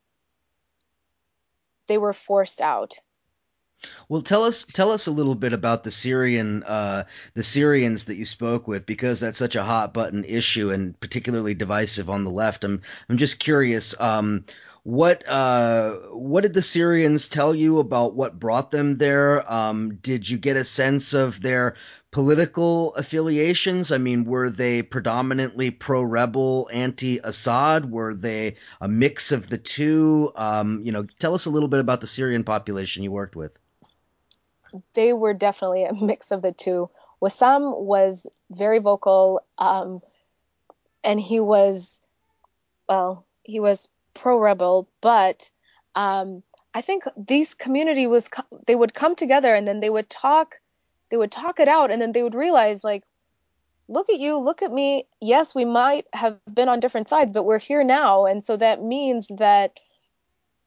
[1.88, 3.00] they were forced out
[4.10, 8.16] Well, tell us tell us a little bit about the Syrian uh, the Syrians that
[8.16, 12.32] you spoke with because that's such a hot button issue and particularly divisive on the
[12.32, 12.64] left.
[12.64, 14.00] I'm I'm just curious.
[14.00, 14.46] Um,
[14.84, 19.52] what uh, what did the Syrians tell you about what brought them there?
[19.52, 21.76] Um, did you get a sense of their
[22.16, 23.92] political affiliations?
[23.92, 27.92] I mean, were they predominantly pro-rebel, anti-Assad?
[27.92, 30.32] Were they a mix of the two?
[30.34, 33.52] Um, you know, tell us a little bit about the Syrian population you worked with.
[34.94, 36.90] They were definitely a mix of the two.
[37.22, 40.00] Wassam was very vocal, um,
[41.04, 42.00] and he was,
[42.88, 45.50] well, he was pro-rebel, but
[45.96, 46.44] um,
[46.74, 48.30] I think these community was
[48.68, 50.62] they would come together and then they would talk
[51.10, 53.04] they would talk it out and then they would realize like
[53.88, 55.06] look at you look at me.
[55.22, 58.26] Yes we might have been on different sides but we're here now.
[58.26, 59.80] And so that means that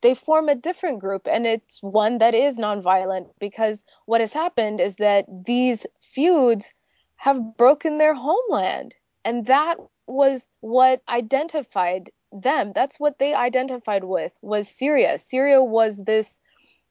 [0.00, 4.80] they form a different group and it's one that is nonviolent because what has happened
[4.80, 6.72] is that these feuds
[7.16, 9.76] have broken their homeland and that
[10.06, 12.72] was what identified them.
[12.74, 15.18] That's what they identified with was syria.
[15.18, 16.40] Syria was this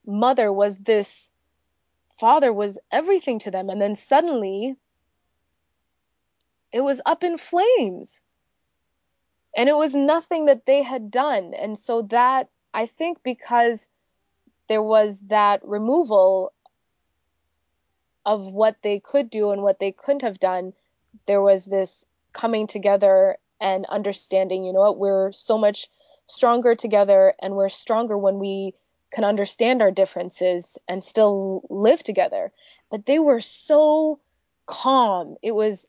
[0.05, 1.31] mother was this
[2.19, 3.69] father was everything to them.
[3.69, 4.75] And then suddenly
[6.71, 8.21] it was up in flames.
[9.55, 11.53] And it was nothing that they had done.
[11.53, 13.87] And so that i think because
[14.67, 16.53] there was that removal
[18.25, 20.73] of what they could do and what they couldn't have done
[21.25, 25.87] there was this coming together and understanding you know what we're so much
[26.27, 28.73] stronger together and we're stronger when we
[29.11, 32.51] can understand our differences and still live together.
[32.89, 34.19] But they were so
[34.65, 35.35] calm.
[35.41, 35.87] It was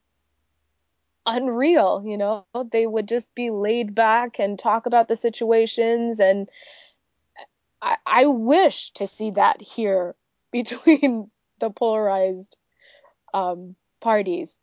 [1.27, 2.47] unreal, you know.
[2.71, 6.49] They would just be laid back and talk about the situations and
[7.81, 10.15] I, I wish to see that here
[10.53, 12.57] between the polarized
[13.35, 14.59] um, parties.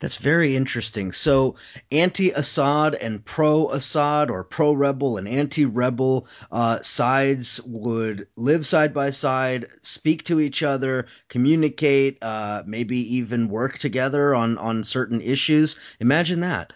[0.00, 1.12] That's very interesting.
[1.12, 1.54] So,
[1.92, 8.66] anti Assad and pro Assad, or pro rebel and anti rebel uh, sides would live
[8.66, 14.82] side by side, speak to each other, communicate, uh, maybe even work together on, on
[14.82, 15.78] certain issues.
[16.00, 16.72] Imagine that.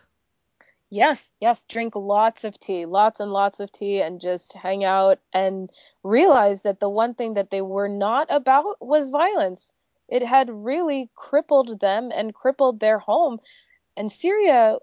[0.90, 5.18] Yes, yes, drink lots of tea, lots and lots of tea, and just hang out
[5.32, 5.68] and
[6.04, 9.72] realize that the one thing that they were not about was violence
[10.14, 13.40] it had really crippled them and crippled their home.
[13.96, 14.76] And Syria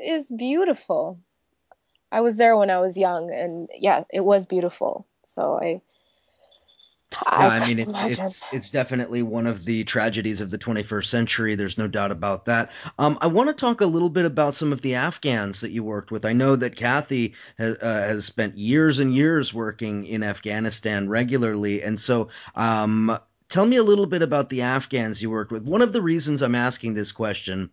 [0.00, 1.20] is beautiful.
[2.10, 5.06] I was there when I was young, and yeah, it was beautiful.
[5.22, 5.82] So I.
[7.24, 8.24] I, yeah, I mean it's imagine.
[8.24, 11.54] it's it's definitely one of the tragedies of the 21st century.
[11.54, 12.72] There's no doubt about that.
[12.98, 15.84] Um, I want to talk a little bit about some of the Afghans that you
[15.84, 16.24] worked with.
[16.24, 21.82] I know that Kathy has, uh, has spent years and years working in Afghanistan regularly,
[21.82, 23.16] and so um,
[23.48, 25.62] Tell me a little bit about the Afghans you worked with.
[25.62, 27.70] One of the reasons I'm asking this question,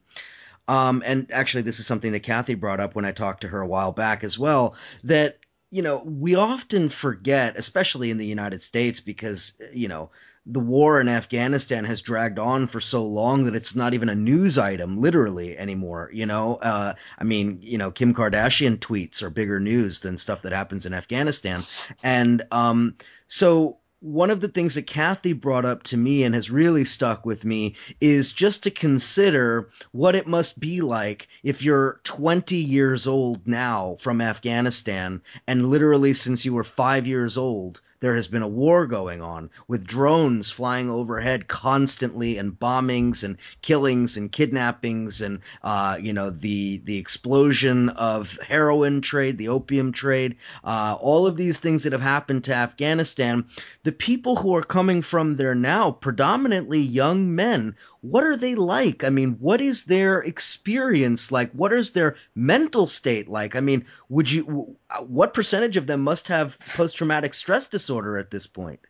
[0.68, 3.60] um, and actually, this is something that Kathy brought up when I talked to her
[3.60, 5.40] a while back as well, that
[5.72, 10.12] you know we often forget, especially in the United States, because you know
[10.46, 14.16] the war in Afghanistan has dragged on for so long that it's not even a
[14.16, 16.10] news item, literally anymore.
[16.14, 20.44] You know, uh, I mean, you know, Kim Kardashian tweets are bigger news than stuff
[20.44, 21.64] that happens in Afghanistan,
[22.04, 22.96] and um,
[23.28, 27.26] so one of the things that Kathy brought up to me and has really stuck
[27.26, 33.08] with me is just to consider what it must be like if you're 20 years
[33.08, 38.42] old now from Afghanistan and literally since you were five years old there has been
[38.42, 45.22] a war going on with drones flying overhead constantly and bombings and killings and kidnappings
[45.22, 50.36] and uh, you know the the explosion of heroin trade, the opium trade,
[50.66, 53.46] uh, all of these things that have happened to Afghanistan.
[53.84, 57.74] The people who are coming from there now, predominantly young men,
[58.04, 59.06] what are they like?
[59.06, 61.52] I mean, what is their experience like?
[61.54, 63.56] What is their mental state like?
[63.56, 68.30] I mean, would you, what percentage of them must have post traumatic stress disorder at
[68.30, 68.82] this point?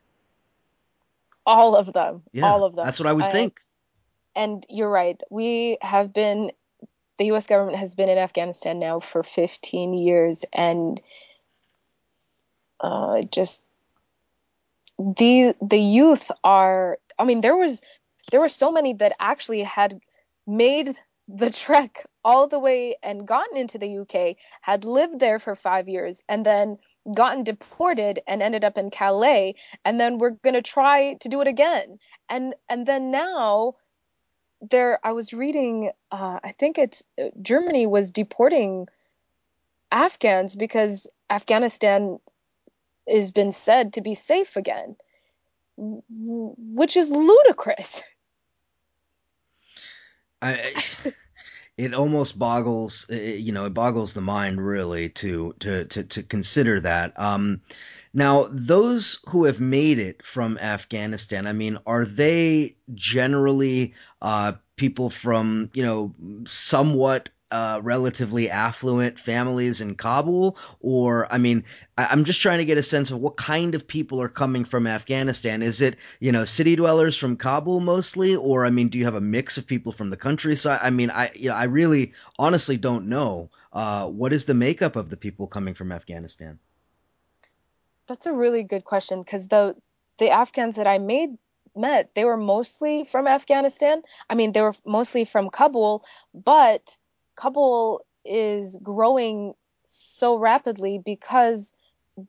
[1.45, 2.23] All of them.
[2.31, 2.85] Yeah, all of them.
[2.85, 3.59] That's what I would I, think.
[4.35, 5.21] And you're right.
[5.29, 6.51] We have been,
[7.19, 10.99] the US government has been in Afghanistan now for 15 years and
[12.79, 13.63] uh, just
[14.99, 17.81] the the youth are i mean there was
[18.31, 19.99] there were so many that actually had
[20.47, 20.95] made
[21.27, 25.87] the trek all the way and gotten into the UK, had lived there for five
[25.87, 26.77] years, and then
[27.13, 31.47] gotten deported and ended up in Calais, and then we're gonna try to do it
[31.47, 31.99] again.
[32.29, 33.75] And and then now
[34.69, 38.87] there I was reading uh, I think it's uh, Germany was deporting
[39.91, 42.19] Afghans because Afghanistan
[43.07, 44.95] has been said to be safe again,
[45.77, 48.01] which is ludicrous.
[50.43, 50.73] I,
[51.77, 56.79] it almost boggles you know it boggles the mind really to to to, to consider
[56.81, 57.17] that.
[57.19, 57.61] Um
[58.13, 65.09] now those who have made it from afghanistan i mean are they generally uh people
[65.09, 66.13] from you know
[66.45, 71.63] somewhat uh, relatively affluent families in Kabul, or I mean,
[71.99, 74.65] I, I'm just trying to get a sense of what kind of people are coming
[74.65, 75.61] from Afghanistan.
[75.61, 79.13] Is it you know city dwellers from Kabul mostly, or I mean, do you have
[79.13, 80.79] a mix of people from the countryside?
[80.81, 83.51] I mean, I you know I really honestly don't know.
[83.71, 86.57] Uh, what is the makeup of the people coming from Afghanistan?
[88.07, 89.75] That's a really good question because the
[90.17, 91.37] the Afghans that I made
[91.75, 94.01] met, they were mostly from Afghanistan.
[94.27, 96.97] I mean, they were mostly from Kabul, but
[97.35, 99.53] Kabul is growing
[99.85, 101.73] so rapidly because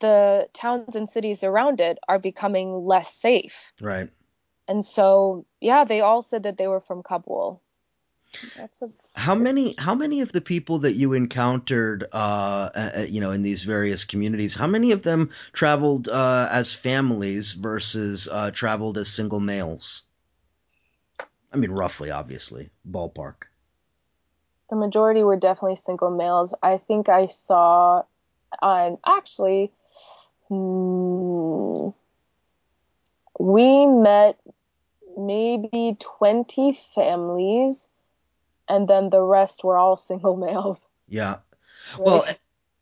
[0.01, 3.73] the towns and cities around it are becoming less safe.
[3.81, 4.11] Right.
[4.67, 7.61] And so, yeah, they all said that they were from Kabul.
[8.57, 13.21] That's a How many how many of the people that you encountered uh, uh you
[13.21, 18.51] know in these various communities how many of them traveled uh, as families versus uh,
[18.51, 20.03] traveled as single males?
[21.53, 23.45] I mean roughly obviously ballpark.
[24.71, 26.55] The majority were definitely single males.
[26.63, 28.03] I think I saw
[28.63, 29.73] on actually
[30.49, 31.89] hmm,
[33.39, 34.39] we met
[35.17, 37.89] maybe 20 families
[38.69, 40.87] and then the rest were all single males.
[41.09, 41.39] Yeah.
[41.99, 42.25] Well?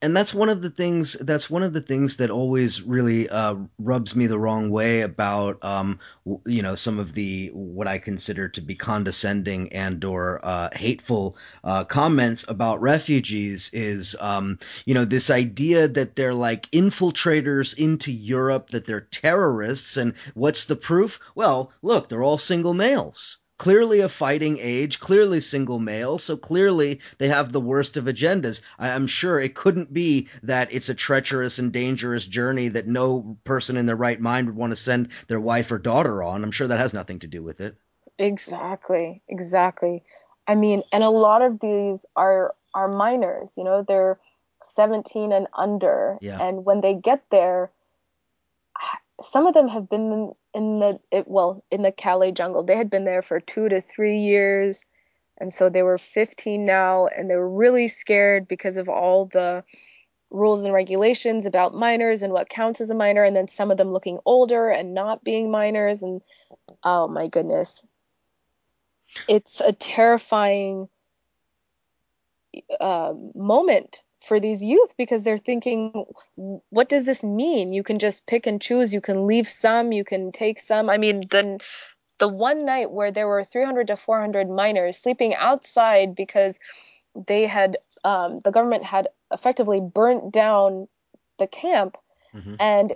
[0.02, 3.54] And that's one of the things that's one of the things that always really uh,
[3.78, 6.00] rubs me the wrong way about um,
[6.44, 11.36] you know some of the what I consider to be condescending and or uh, hateful
[11.62, 18.10] uh, comments about refugees is um, you know this idea that they're like infiltrators into
[18.10, 21.20] Europe that they're terrorists and what's the proof?
[21.36, 23.38] Well, look, they're all single males.
[23.62, 28.60] Clearly a fighting age, clearly single male, so clearly they have the worst of agendas.
[28.76, 33.36] I, I'm sure it couldn't be that it's a treacherous and dangerous journey that no
[33.44, 36.42] person in their right mind would want to send their wife or daughter on.
[36.42, 37.76] I'm sure that has nothing to do with it.
[38.18, 40.02] Exactly, exactly.
[40.48, 44.18] I mean, and a lot of these are are minors, you know, they're
[44.64, 46.18] 17 and under.
[46.20, 46.44] Yeah.
[46.44, 47.70] And when they get there,
[49.22, 52.62] some of them have been in the it, well, in the Calais jungle.
[52.62, 54.84] They had been there for 2 to 3 years.
[55.38, 59.64] And so they were 15 now and they were really scared because of all the
[60.30, 63.76] rules and regulations about minors and what counts as a minor and then some of
[63.76, 66.22] them looking older and not being minors and
[66.84, 67.84] oh my goodness.
[69.28, 70.88] It's a terrifying
[72.80, 76.04] uh, moment for these youth because they're thinking,
[76.70, 77.72] what does this mean?
[77.72, 78.94] You can just pick and choose.
[78.94, 80.88] You can leave some, you can take some.
[80.88, 81.58] I mean, the
[82.18, 86.58] the one night where there were 300 to 400 minors sleeping outside because
[87.26, 90.88] they had um, the government had effectively burnt down
[91.38, 91.96] the camp
[92.34, 92.56] Mhm.
[92.60, 92.92] and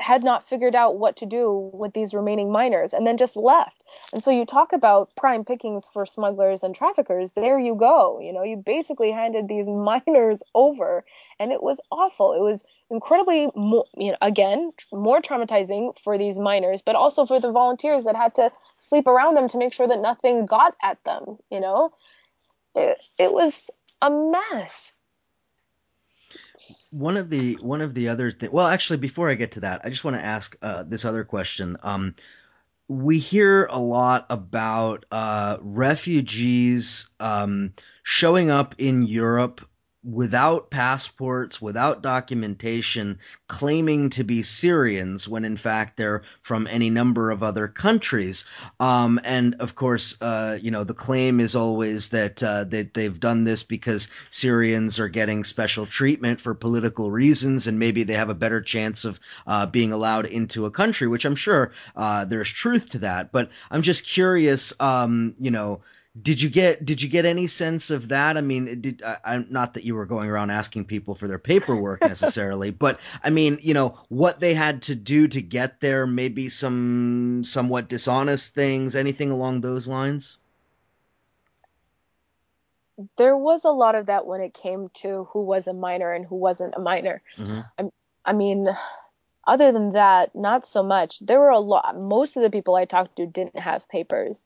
[0.00, 3.84] had not figured out what to do with these remaining minors and then just left.
[4.12, 7.32] And so you talk about prime pickings for smugglers and traffickers.
[7.32, 8.20] There you go.
[8.20, 11.04] You know, you basically handed these minors over
[11.40, 12.32] and it was awful.
[12.32, 17.38] It was incredibly mo- you know again more traumatizing for these minors but also for
[17.38, 21.02] the volunteers that had to sleep around them to make sure that nothing got at
[21.04, 21.92] them, you know.
[22.74, 23.70] It, it was
[24.00, 24.92] a mess.
[26.90, 28.52] One of the one of the other things.
[28.52, 31.24] Well, actually, before I get to that, I just want to ask uh, this other
[31.24, 31.76] question.
[31.82, 32.14] Um,
[32.88, 39.60] we hear a lot about uh, refugees um, showing up in Europe
[40.12, 47.30] without passports, without documentation, claiming to be Syrians when in fact they're from any number
[47.30, 48.44] of other countries.
[48.80, 53.20] Um, and of course, uh, you know, the claim is always that uh, that they've
[53.20, 58.30] done this because Syrians are getting special treatment for political reasons, and maybe they have
[58.30, 62.50] a better chance of uh, being allowed into a country, which I'm sure uh, there's
[62.50, 63.30] truth to that.
[63.32, 65.82] But I'm just curious, um, you know,
[66.22, 68.36] did you get did you get any sense of that?
[68.36, 71.38] I mean, did I, I'm not that you were going around asking people for their
[71.38, 76.06] paperwork necessarily, but I mean, you know, what they had to do to get there,
[76.06, 80.38] maybe some somewhat dishonest things, anything along those lines.
[83.16, 86.24] There was a lot of that when it came to who was a minor and
[86.24, 87.22] who wasn't a minor.
[87.36, 87.60] hmm
[88.24, 88.68] I mean,
[89.46, 91.20] other than that, not so much.
[91.20, 94.44] There were a lot, most of the people I talked to didn't have papers.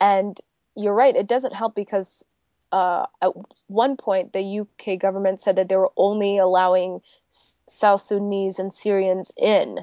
[0.00, 0.40] And
[0.76, 2.24] you're right, it doesn't help because
[2.72, 3.32] uh, at
[3.68, 7.00] one point the UK government said that they were only allowing
[7.30, 9.80] S- South Sudanese and Syrians in.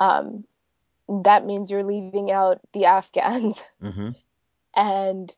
[0.00, 0.44] Um,
[1.08, 3.64] that means you're leaving out the Afghans.
[3.80, 4.10] hmm
[4.74, 5.34] And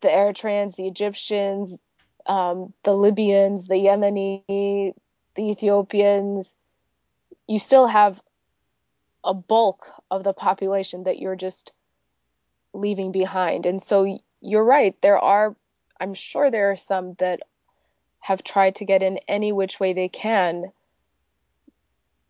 [0.00, 1.76] the Eritreans, the Egyptians,
[2.26, 4.94] um, the Libyans, the Yemeni,
[5.34, 6.54] the Ethiopians,
[7.46, 8.20] you still have
[9.24, 11.72] a bulk of the population that you're just
[12.74, 13.66] leaving behind.
[13.66, 15.56] And so you're right, there are,
[16.00, 17.40] I'm sure there are some that
[18.20, 20.72] have tried to get in any which way they can.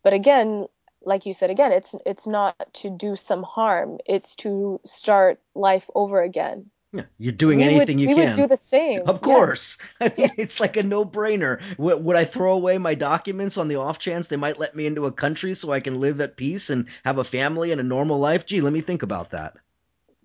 [0.03, 0.67] But again,
[1.01, 3.97] like you said again, it's it's not to do some harm.
[4.05, 6.69] It's to start life over again.
[6.93, 8.27] Yeah, you're doing we anything would, you we can.
[8.27, 9.01] would do the same.
[9.07, 9.21] Of Yes.
[9.21, 9.77] course.
[10.01, 11.61] I mean, it's like a no brainer.
[11.77, 14.85] Would, would I throw away my documents on the off chance they might let me
[14.85, 17.83] into a country so I can live at peace and have a family and a
[17.85, 18.45] normal life?
[18.45, 19.57] Gee, let me think about that.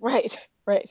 [0.00, 0.36] Right,
[0.66, 0.88] right.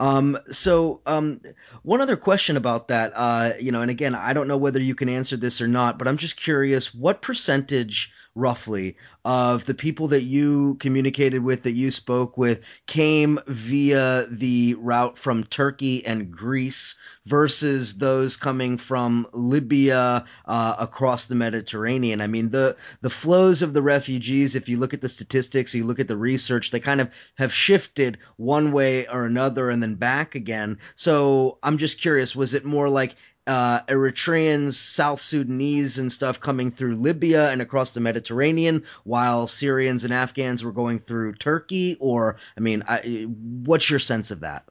[0.00, 1.40] Um, so, um,
[1.82, 4.94] one other question about that, uh, you know, and again, I don't know whether you
[4.94, 10.08] can answer this or not, but I'm just curious what percentage, roughly, of the people
[10.08, 16.30] that you communicated with, that you spoke with, came via the route from Turkey and
[16.30, 16.94] Greece
[17.26, 22.20] versus those coming from Libya uh, across the Mediterranean?
[22.20, 25.84] I mean, the the flows of the refugees, if you look at the statistics, you
[25.84, 29.94] look at the research, they kind of have shifted one way or another and then
[29.96, 30.78] back again.
[30.94, 33.16] So I'm just curious, was it more like
[33.50, 40.04] uh, Eritreans, South Sudanese, and stuff coming through Libya and across the Mediterranean, while Syrians
[40.04, 41.96] and Afghans were going through Turkey?
[41.98, 44.64] Or, I mean, I, what's your sense of that?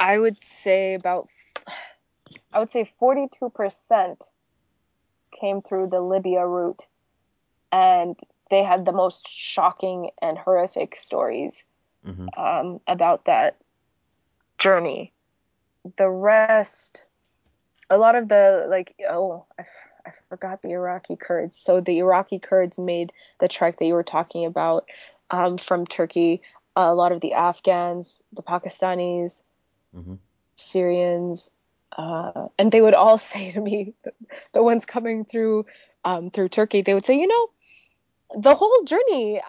[0.00, 1.28] I would say about,
[2.52, 4.20] I would say 42%
[5.40, 6.84] came through the Libya route.
[7.70, 8.16] And
[8.50, 11.64] they had the most shocking and horrific stories
[12.04, 13.58] hmm um, about that
[14.58, 15.12] journey.
[15.96, 17.04] The rest,
[17.90, 19.68] a lot of the, like, oh, I, f-
[20.06, 21.58] I forgot the Iraqi Kurds.
[21.58, 24.88] So the Iraqi Kurds made the trek that you were talking about
[25.30, 26.42] um, from Turkey.
[26.76, 29.42] a lot of the Afghans, the Pakistanis,
[29.92, 30.14] hmm
[30.54, 31.50] Syrians,
[31.96, 34.12] uh, and they would all say to me, the,
[34.52, 35.66] the ones coming through
[36.04, 37.48] um, through Turkey, they would say, you know,
[38.40, 39.40] the whole journey,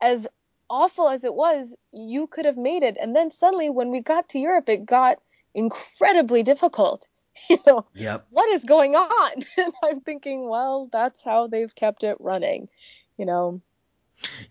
[0.00, 0.26] as
[0.68, 2.96] awful as it was, you could have made it.
[3.00, 5.18] And then suddenly, when we got to Europe, it got
[5.54, 7.06] incredibly difficult.
[7.50, 8.26] You know, Yep.
[8.30, 9.32] what is going on?
[9.58, 12.68] And I'm thinking, well, that's how they've kept it running.
[13.18, 13.60] You know,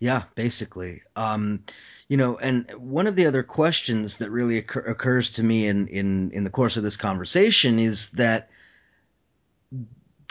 [0.00, 1.02] Yeah, basically.
[1.16, 1.64] Um,
[2.08, 5.86] you know, and one of the other questions that really occur- occurs to me in,
[5.88, 8.50] in, in the course of this conversation is that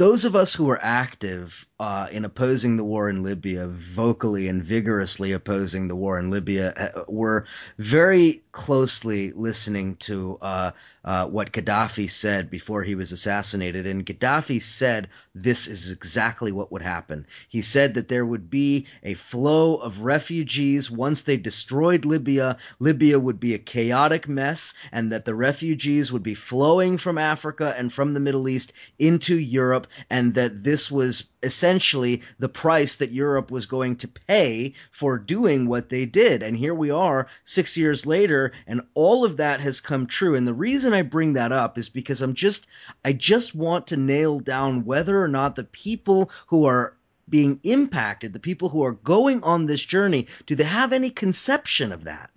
[0.01, 4.63] those of us who are active uh, in opposing the war in Libya, vocally and
[4.63, 7.45] vigorously opposing the war in Libya, uh, were
[7.77, 10.71] very closely listening to uh,
[11.03, 13.87] uh, what Gaddafi said before he was assassinated.
[13.87, 17.25] And Gaddafi said this is exactly what would happen.
[17.49, 22.57] He said that there would be a flow of refugees once they destroyed Libya.
[22.79, 27.73] Libya would be a chaotic mess, and that the refugees would be flowing from Africa
[27.77, 33.11] and from the Middle East into Europe, and that this was essentially the price that
[33.11, 36.43] Europe was going to pay for doing what they did.
[36.43, 40.35] And here we are six years later, and all of that has come true.
[40.35, 42.67] And the reason I bring that up is because I'm just,
[43.03, 46.95] I just want to nail down whether or not the people who are
[47.29, 51.91] being impacted, the people who are going on this journey, do they have any conception
[51.91, 52.29] of that?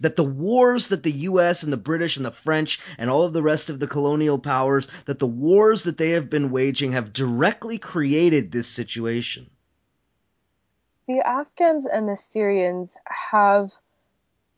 [0.00, 3.32] That the wars that the US and the British and the French and all of
[3.32, 7.12] the rest of the colonial powers, that the wars that they have been waging have
[7.12, 9.50] directly created this situation.
[11.06, 13.72] the Afghans and the Syrians have,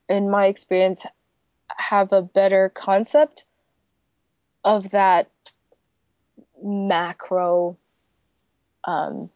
[0.08, 1.06] in my experience,
[1.78, 3.44] have a better concept
[4.62, 5.30] of that
[6.62, 7.78] macro
[8.84, 9.30] um,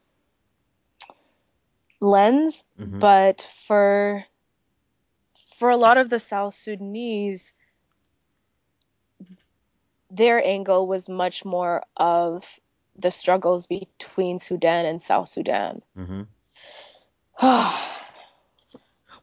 [2.03, 2.65] lens.
[2.79, 3.01] Mhm.
[3.01, 4.25] But for
[5.57, 7.55] for a lot of the South Sudanese,
[10.11, 12.61] their angle was much more of
[12.95, 15.81] the struggles between Sudan and South Sudan.
[15.97, 16.23] hmm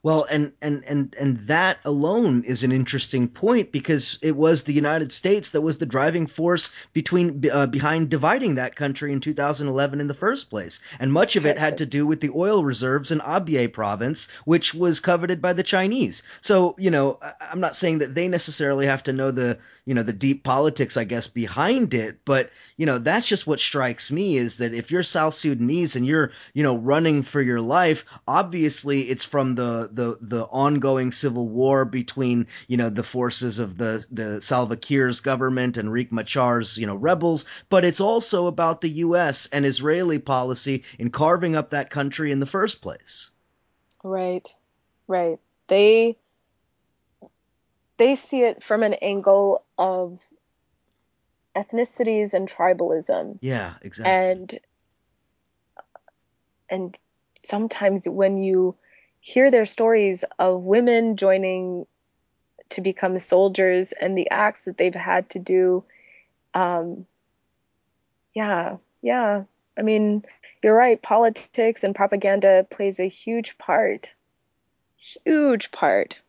[0.03, 4.73] Well, and, and, and, and that alone is an interesting point because it was the
[4.73, 10.01] United States that was the driving force between uh, behind dividing that country in 2011
[10.01, 13.11] in the first place, and much of it had to do with the oil reserves
[13.11, 16.21] in Abyei province, which was coveted by the Chinese.
[16.41, 17.17] So you know,
[17.49, 20.97] I'm not saying that they necessarily have to know the you know the deep politics,
[20.97, 24.91] I guess, behind it, but you know that's just what strikes me is that if
[24.91, 29.89] you're South Sudanese and you're you know running for your life, obviously it's from the
[29.95, 35.19] the the ongoing civil war between you know the forces of the the Salva Kiir's
[35.19, 39.47] government and Riek Machar's you know rebels, but it's also about the U.S.
[39.51, 43.31] and Israeli policy in carving up that country in the first place.
[44.03, 44.47] Right,
[45.07, 45.39] right.
[45.67, 46.17] They
[47.97, 50.21] they see it from an angle of
[51.55, 54.11] ethnicities and tribalism Yeah, exactly.
[54.11, 54.59] and
[56.69, 56.97] and
[57.45, 58.75] sometimes when you
[59.25, 61.87] hear their stories of women joining
[62.67, 65.81] to become soldiers and the acts that they've had to do.
[66.53, 67.05] Um
[68.33, 69.43] yeah yeah.
[69.77, 70.25] I mean
[70.61, 71.01] you're right.
[71.01, 74.13] Politics and propaganda plays a huge part
[74.97, 76.21] huge part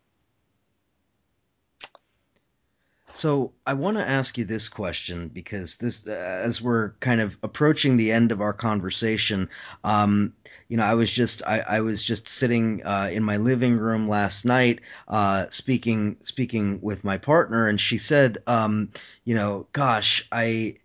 [3.16, 6.10] So I want to ask you this question because this, uh,
[6.44, 9.48] as we're kind of approaching the end of our conversation,
[9.84, 10.34] um,
[10.68, 14.08] you know, I was just, I, I was just sitting uh, in my living room
[14.08, 18.90] last night, uh, speaking, speaking with my partner, and she said, um,
[19.24, 20.76] you know, gosh, I.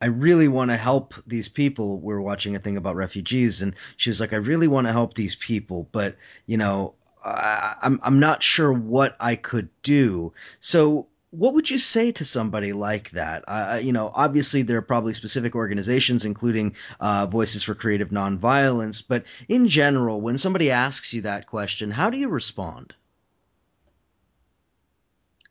[0.00, 1.98] I really want to help these people.
[1.98, 5.14] We're watching a thing about refugees, and she was like, "I really want to help
[5.14, 6.14] these people, but
[6.46, 11.78] you know, I, I'm I'm not sure what I could do." So, what would you
[11.78, 13.44] say to somebody like that?
[13.46, 19.02] Uh, you know, obviously there are probably specific organizations, including uh, Voices for Creative Nonviolence,
[19.06, 22.94] but in general, when somebody asks you that question, how do you respond?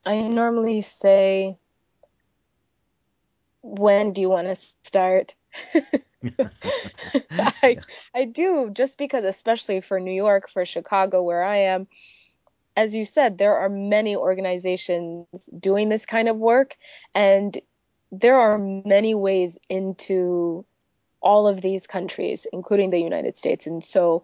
[0.05, 1.57] i normally say
[3.61, 5.36] when do you want to start
[7.63, 7.78] I.
[8.13, 11.88] I do just because especially for New York, for Chicago where I am,
[12.78, 16.78] as you said, there are many organizations doing this kind of work
[17.15, 17.59] and
[18.11, 20.63] there are many ways into
[21.19, 23.65] all of these countries, including the United States.
[23.65, 24.23] And so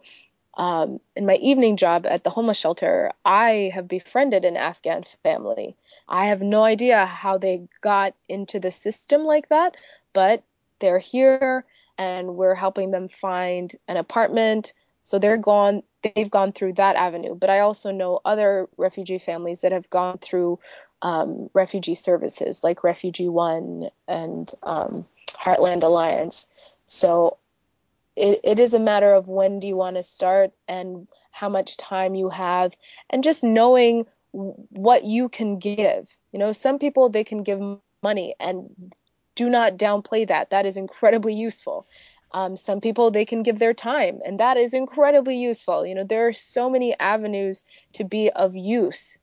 [0.54, 5.76] um, in my evening job at the homeless shelter, I have befriended an Afghan family.
[6.08, 9.76] I have no idea how they got into the system like that,
[10.14, 10.44] but
[10.80, 11.66] they're here
[11.98, 14.74] and we're helping them find an apartment.
[15.04, 17.36] So they're gone, they've gone through that avenue.
[17.36, 20.60] But I also know other refugee families that have gone through
[21.02, 26.48] um, refugee services like Refugee One and um, Heartland Alliance.
[26.88, 27.38] So
[28.16, 31.78] it, it is a matter of when do you want to start and how much
[31.78, 32.76] time you have
[33.10, 37.60] and just knowing what you can give you know some people they can give
[38.02, 38.94] money and
[39.36, 41.88] do not downplay that that is incredibly useful
[42.34, 45.86] um, some people they can give their time and that is incredibly useful.
[45.86, 47.64] You know there are so many avenues
[47.94, 49.18] to be of use.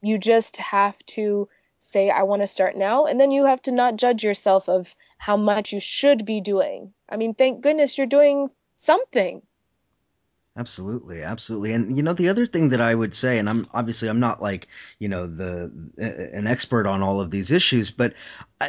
[0.00, 3.72] You just have to say i want to start now and then you have to
[3.72, 6.92] not judge yourself of how much you should be doing.
[7.08, 9.42] I mean thank goodness you're doing something.
[10.54, 11.72] Absolutely, absolutely.
[11.72, 14.42] And you know, the other thing that I would say, and I'm obviously I'm not
[14.42, 14.68] like,
[14.98, 18.12] you know, the an expert on all of these issues, but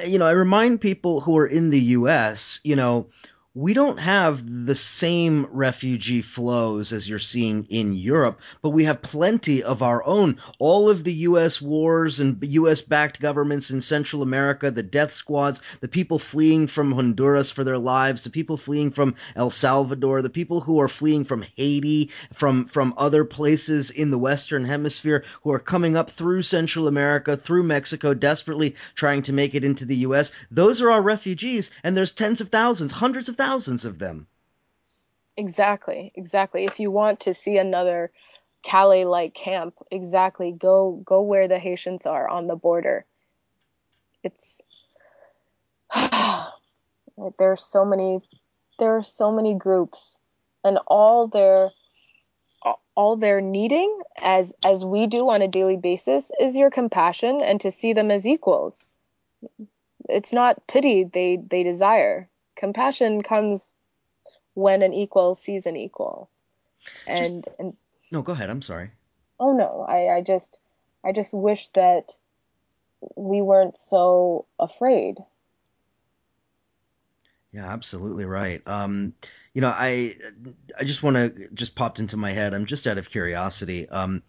[0.07, 3.07] you know, I remind people who are in the US, you know,
[3.55, 9.03] we don't have the same refugee flows as you're seeing in Europe, but we have
[9.03, 10.35] plenty of our own.
[10.57, 15.61] All of the US wars and US backed governments in Central America, the death squads,
[15.81, 20.31] the people fleeing from Honduras for their lives, the people fleeing from El Salvador, the
[20.31, 25.51] people who are fleeing from Haiti, from from other places in the Western Hemisphere who
[25.51, 29.97] are coming up through Central America, through Mexico, desperately trying to make it into the
[29.97, 30.31] U.S.
[30.49, 33.42] Those are our refugees, and there's tens of thousands, hundreds of thousands
[33.85, 34.27] of them.
[35.37, 36.63] exactly exactly.
[36.65, 38.11] If you want to see another
[38.63, 40.51] calais like camp exactly.
[40.51, 43.05] Go go where the haitians are on the border.
[44.23, 44.61] It's
[45.95, 48.21] there are so many
[48.79, 50.17] there are so many groups
[50.63, 51.69] and all their
[52.95, 57.59] all they're needing as as we do on a daily basis is your compassion and
[57.61, 58.85] to see them as equals.
[60.09, 63.71] It's not pity they they desire compassion comes
[64.53, 66.29] when an equal sees an equal
[67.07, 67.73] Just and and
[68.11, 68.49] no, go ahead.
[68.49, 68.91] I'm sorry.
[69.39, 70.59] oh no i i just
[71.03, 72.15] i just wish that
[73.15, 75.17] we weren't so afraid
[77.51, 78.65] Yeah, absolutely right.
[78.67, 79.13] Um,
[79.53, 80.17] you know, I
[80.79, 82.53] I just want to just popped into my head.
[82.53, 83.87] I'm just out of curiosity.
[83.89, 84.23] Um,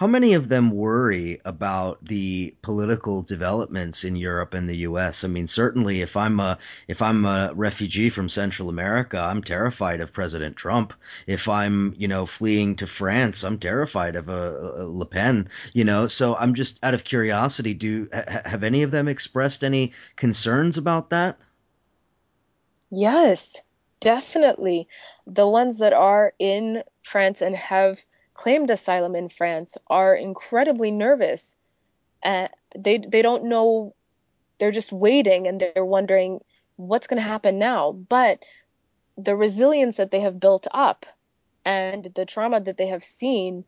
[0.00, 5.24] How many of them worry about the political developments in Europe and the US?
[5.24, 6.56] I mean, certainly if I'm a
[6.88, 10.94] if I'm a refugee from Central America, I'm terrified of President Trump.
[11.26, 15.84] If I'm, you know, fleeing to France, I'm terrified of a, a Le Pen, you
[15.84, 16.06] know.
[16.06, 20.78] So I'm just out of curiosity, do ha- have any of them expressed any concerns
[20.78, 21.36] about that?
[22.90, 23.54] Yes,
[24.00, 24.88] definitely.
[25.26, 28.02] The ones that are in France and have
[28.40, 31.54] claimed asylum in France are incredibly nervous.
[32.22, 33.94] And they they don't know,
[34.58, 36.40] they're just waiting and they're wondering
[36.76, 37.92] what's going to happen now.
[37.92, 38.42] But
[39.18, 41.04] the resilience that they have built up
[41.66, 43.64] and the trauma that they have seen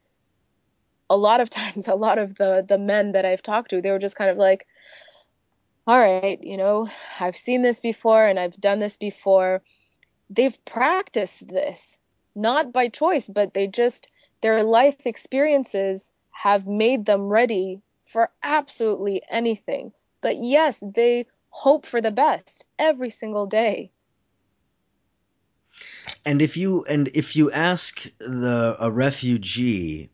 [1.11, 3.91] a lot of times, a lot of the the men that I've talked to, they
[3.91, 4.67] were just kind of like,
[5.87, 6.89] all right, you know,
[7.21, 9.61] I've seen this before and I've done this before.
[10.31, 11.99] They've practiced this,
[12.35, 14.09] not by choice, but they just,
[14.43, 19.93] their life experiences have made them ready for absolutely anything.
[20.21, 23.91] But yes, they hope for the best every single day.
[26.25, 30.11] And if you and if you ask the a refugee,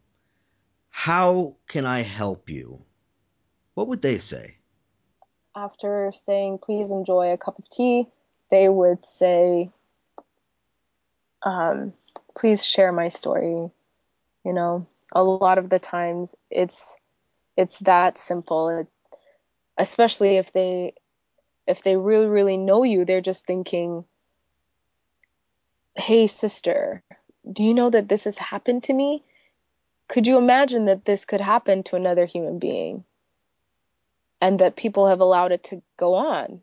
[0.90, 2.82] how can I help you?
[3.74, 4.56] What would they say?
[5.56, 8.06] After saying, please enjoy a cup of tea,
[8.50, 9.70] they would say,
[11.42, 11.92] um,
[12.36, 13.70] please share my story.
[14.48, 16.96] You know, a lot of the times it's
[17.58, 18.70] it's that simple.
[18.70, 18.86] It,
[19.76, 20.94] especially if they
[21.66, 24.06] if they really really know you, they're just thinking,
[25.96, 27.02] "Hey sister,
[27.52, 29.22] do you know that this has happened to me?
[30.08, 33.04] Could you imagine that this could happen to another human being?"
[34.40, 36.62] And that people have allowed it to go on.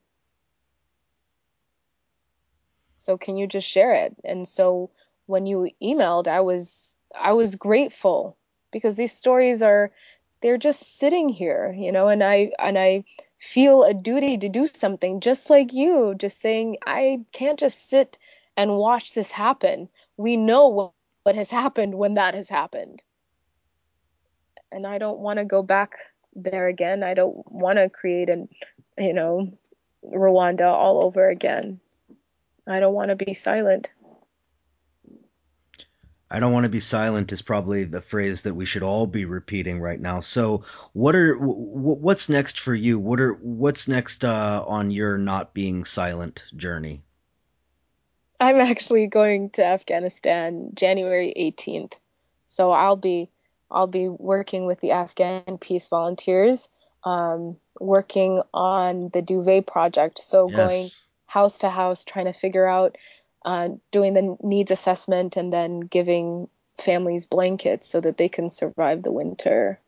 [2.97, 4.15] So can you just share it?
[4.23, 4.89] And so
[5.27, 8.37] when you emailed, I was I was grateful
[8.71, 9.91] because these stories are
[10.41, 13.05] they're just sitting here, you know, and I and I
[13.39, 18.17] feel a duty to do something just like you, just saying I can't just sit
[18.57, 19.89] and watch this happen.
[20.17, 20.91] We know what,
[21.23, 23.03] what has happened when that has happened.
[24.71, 25.95] And I don't want to go back
[26.35, 27.03] there again.
[27.03, 28.49] I don't want to create an,
[28.97, 29.51] you know,
[30.03, 31.79] Rwanda all over again.
[32.67, 33.89] I don't want to be silent.
[36.29, 39.25] I don't want to be silent is probably the phrase that we should all be
[39.25, 40.21] repeating right now.
[40.21, 40.63] So,
[40.93, 42.99] what are what's next for you?
[42.99, 47.03] What are what's next uh, on your not being silent journey?
[48.39, 51.93] I'm actually going to Afghanistan January 18th.
[52.45, 53.29] So I'll be
[53.71, 56.69] I'll be working with the Afghan Peace Volunteers,
[57.03, 60.19] um, working on the Duvet project.
[60.19, 60.55] So Yes.
[60.55, 60.89] going
[61.25, 62.97] house to house, trying to figure out,
[63.45, 69.03] uh, doing the needs assessment, and then giving families blankets so that they can survive
[69.03, 69.79] the winter.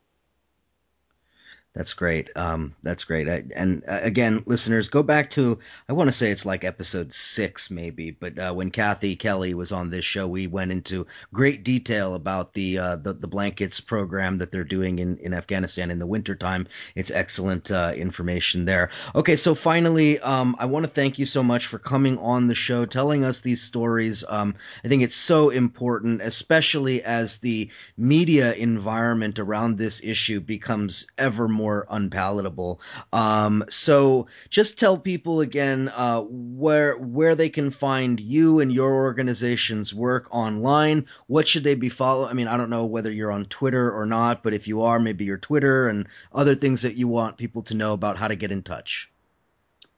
[1.77, 2.31] That's great.
[2.35, 3.29] Um, that's great.
[3.29, 7.13] I, and uh, again, listeners, go back to I want to say it's like episode
[7.13, 11.63] six, maybe, but uh, when Kathy Kelly was on this show, we went into great
[11.63, 15.99] detail about the uh, the, the blankets program that they're doing in, in Afghanistan in
[15.99, 16.65] the wintertime.
[16.95, 18.89] It's excellent uh, information there.
[19.13, 22.55] Okay, so finally, um, I want to thank you so much for coming on the
[22.55, 24.23] show, telling us these stories.
[24.27, 31.05] Um, I think it's so important, especially as the media environment around this issue becomes
[31.19, 32.79] ever more unpalatable.
[33.11, 38.93] Um, so just tell people again uh, where where they can find you and your
[38.93, 41.05] organization's work online.
[41.27, 42.29] What should they be following?
[42.29, 44.99] I mean, I don't know whether you're on Twitter or not, but if you are,
[44.99, 48.35] maybe your Twitter and other things that you want people to know about how to
[48.35, 49.11] get in touch.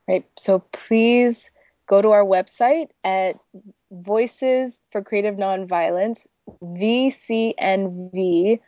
[0.08, 0.26] Right.
[0.38, 1.52] So please
[1.86, 3.36] go to our website at
[3.92, 6.26] Voices for Creative Nonviolence,
[6.64, 8.60] vcnv.org.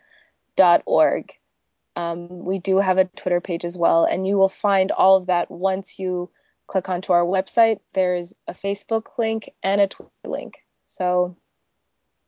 [1.96, 5.26] Um, we do have a Twitter page as well, and you will find all of
[5.26, 6.30] that once you
[6.66, 7.80] click onto our website.
[7.92, 10.58] There's a Facebook link and a Twitter link.
[10.84, 11.36] So,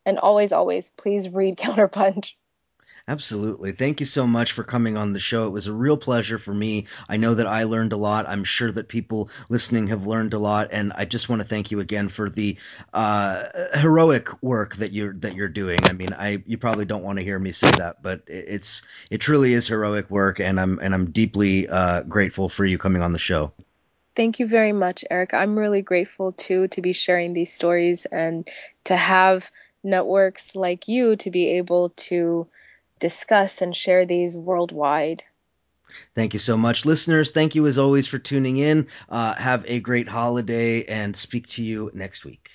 [0.04, 2.34] and always, always, please read Counterpunch.
[3.06, 3.72] Absolutely.
[3.72, 5.46] Thank you so much for coming on the show.
[5.46, 6.86] It was a real pleasure for me.
[7.06, 8.26] I know that I learned a lot.
[8.26, 11.70] I'm sure that people listening have learned a lot, and I just want to thank
[11.70, 12.56] you again for the
[12.94, 13.44] uh,
[13.74, 15.80] heroic work that you're that you're doing.
[15.84, 18.80] I mean, I you probably don't want to hear me say that, but it's
[19.10, 23.02] it truly is heroic work, and I'm and I'm deeply uh, grateful for you coming
[23.02, 23.52] on the show.
[24.16, 25.34] Thank you very much, Eric.
[25.34, 28.48] I'm really grateful too to be sharing these stories and
[28.84, 29.50] to have
[29.82, 32.46] networks like you to be able to
[32.98, 35.24] discuss and share these worldwide.
[36.14, 37.30] Thank you so much, listeners.
[37.30, 38.88] Thank you as always for tuning in.
[39.08, 42.50] Uh, have a great holiday and speak to you next week.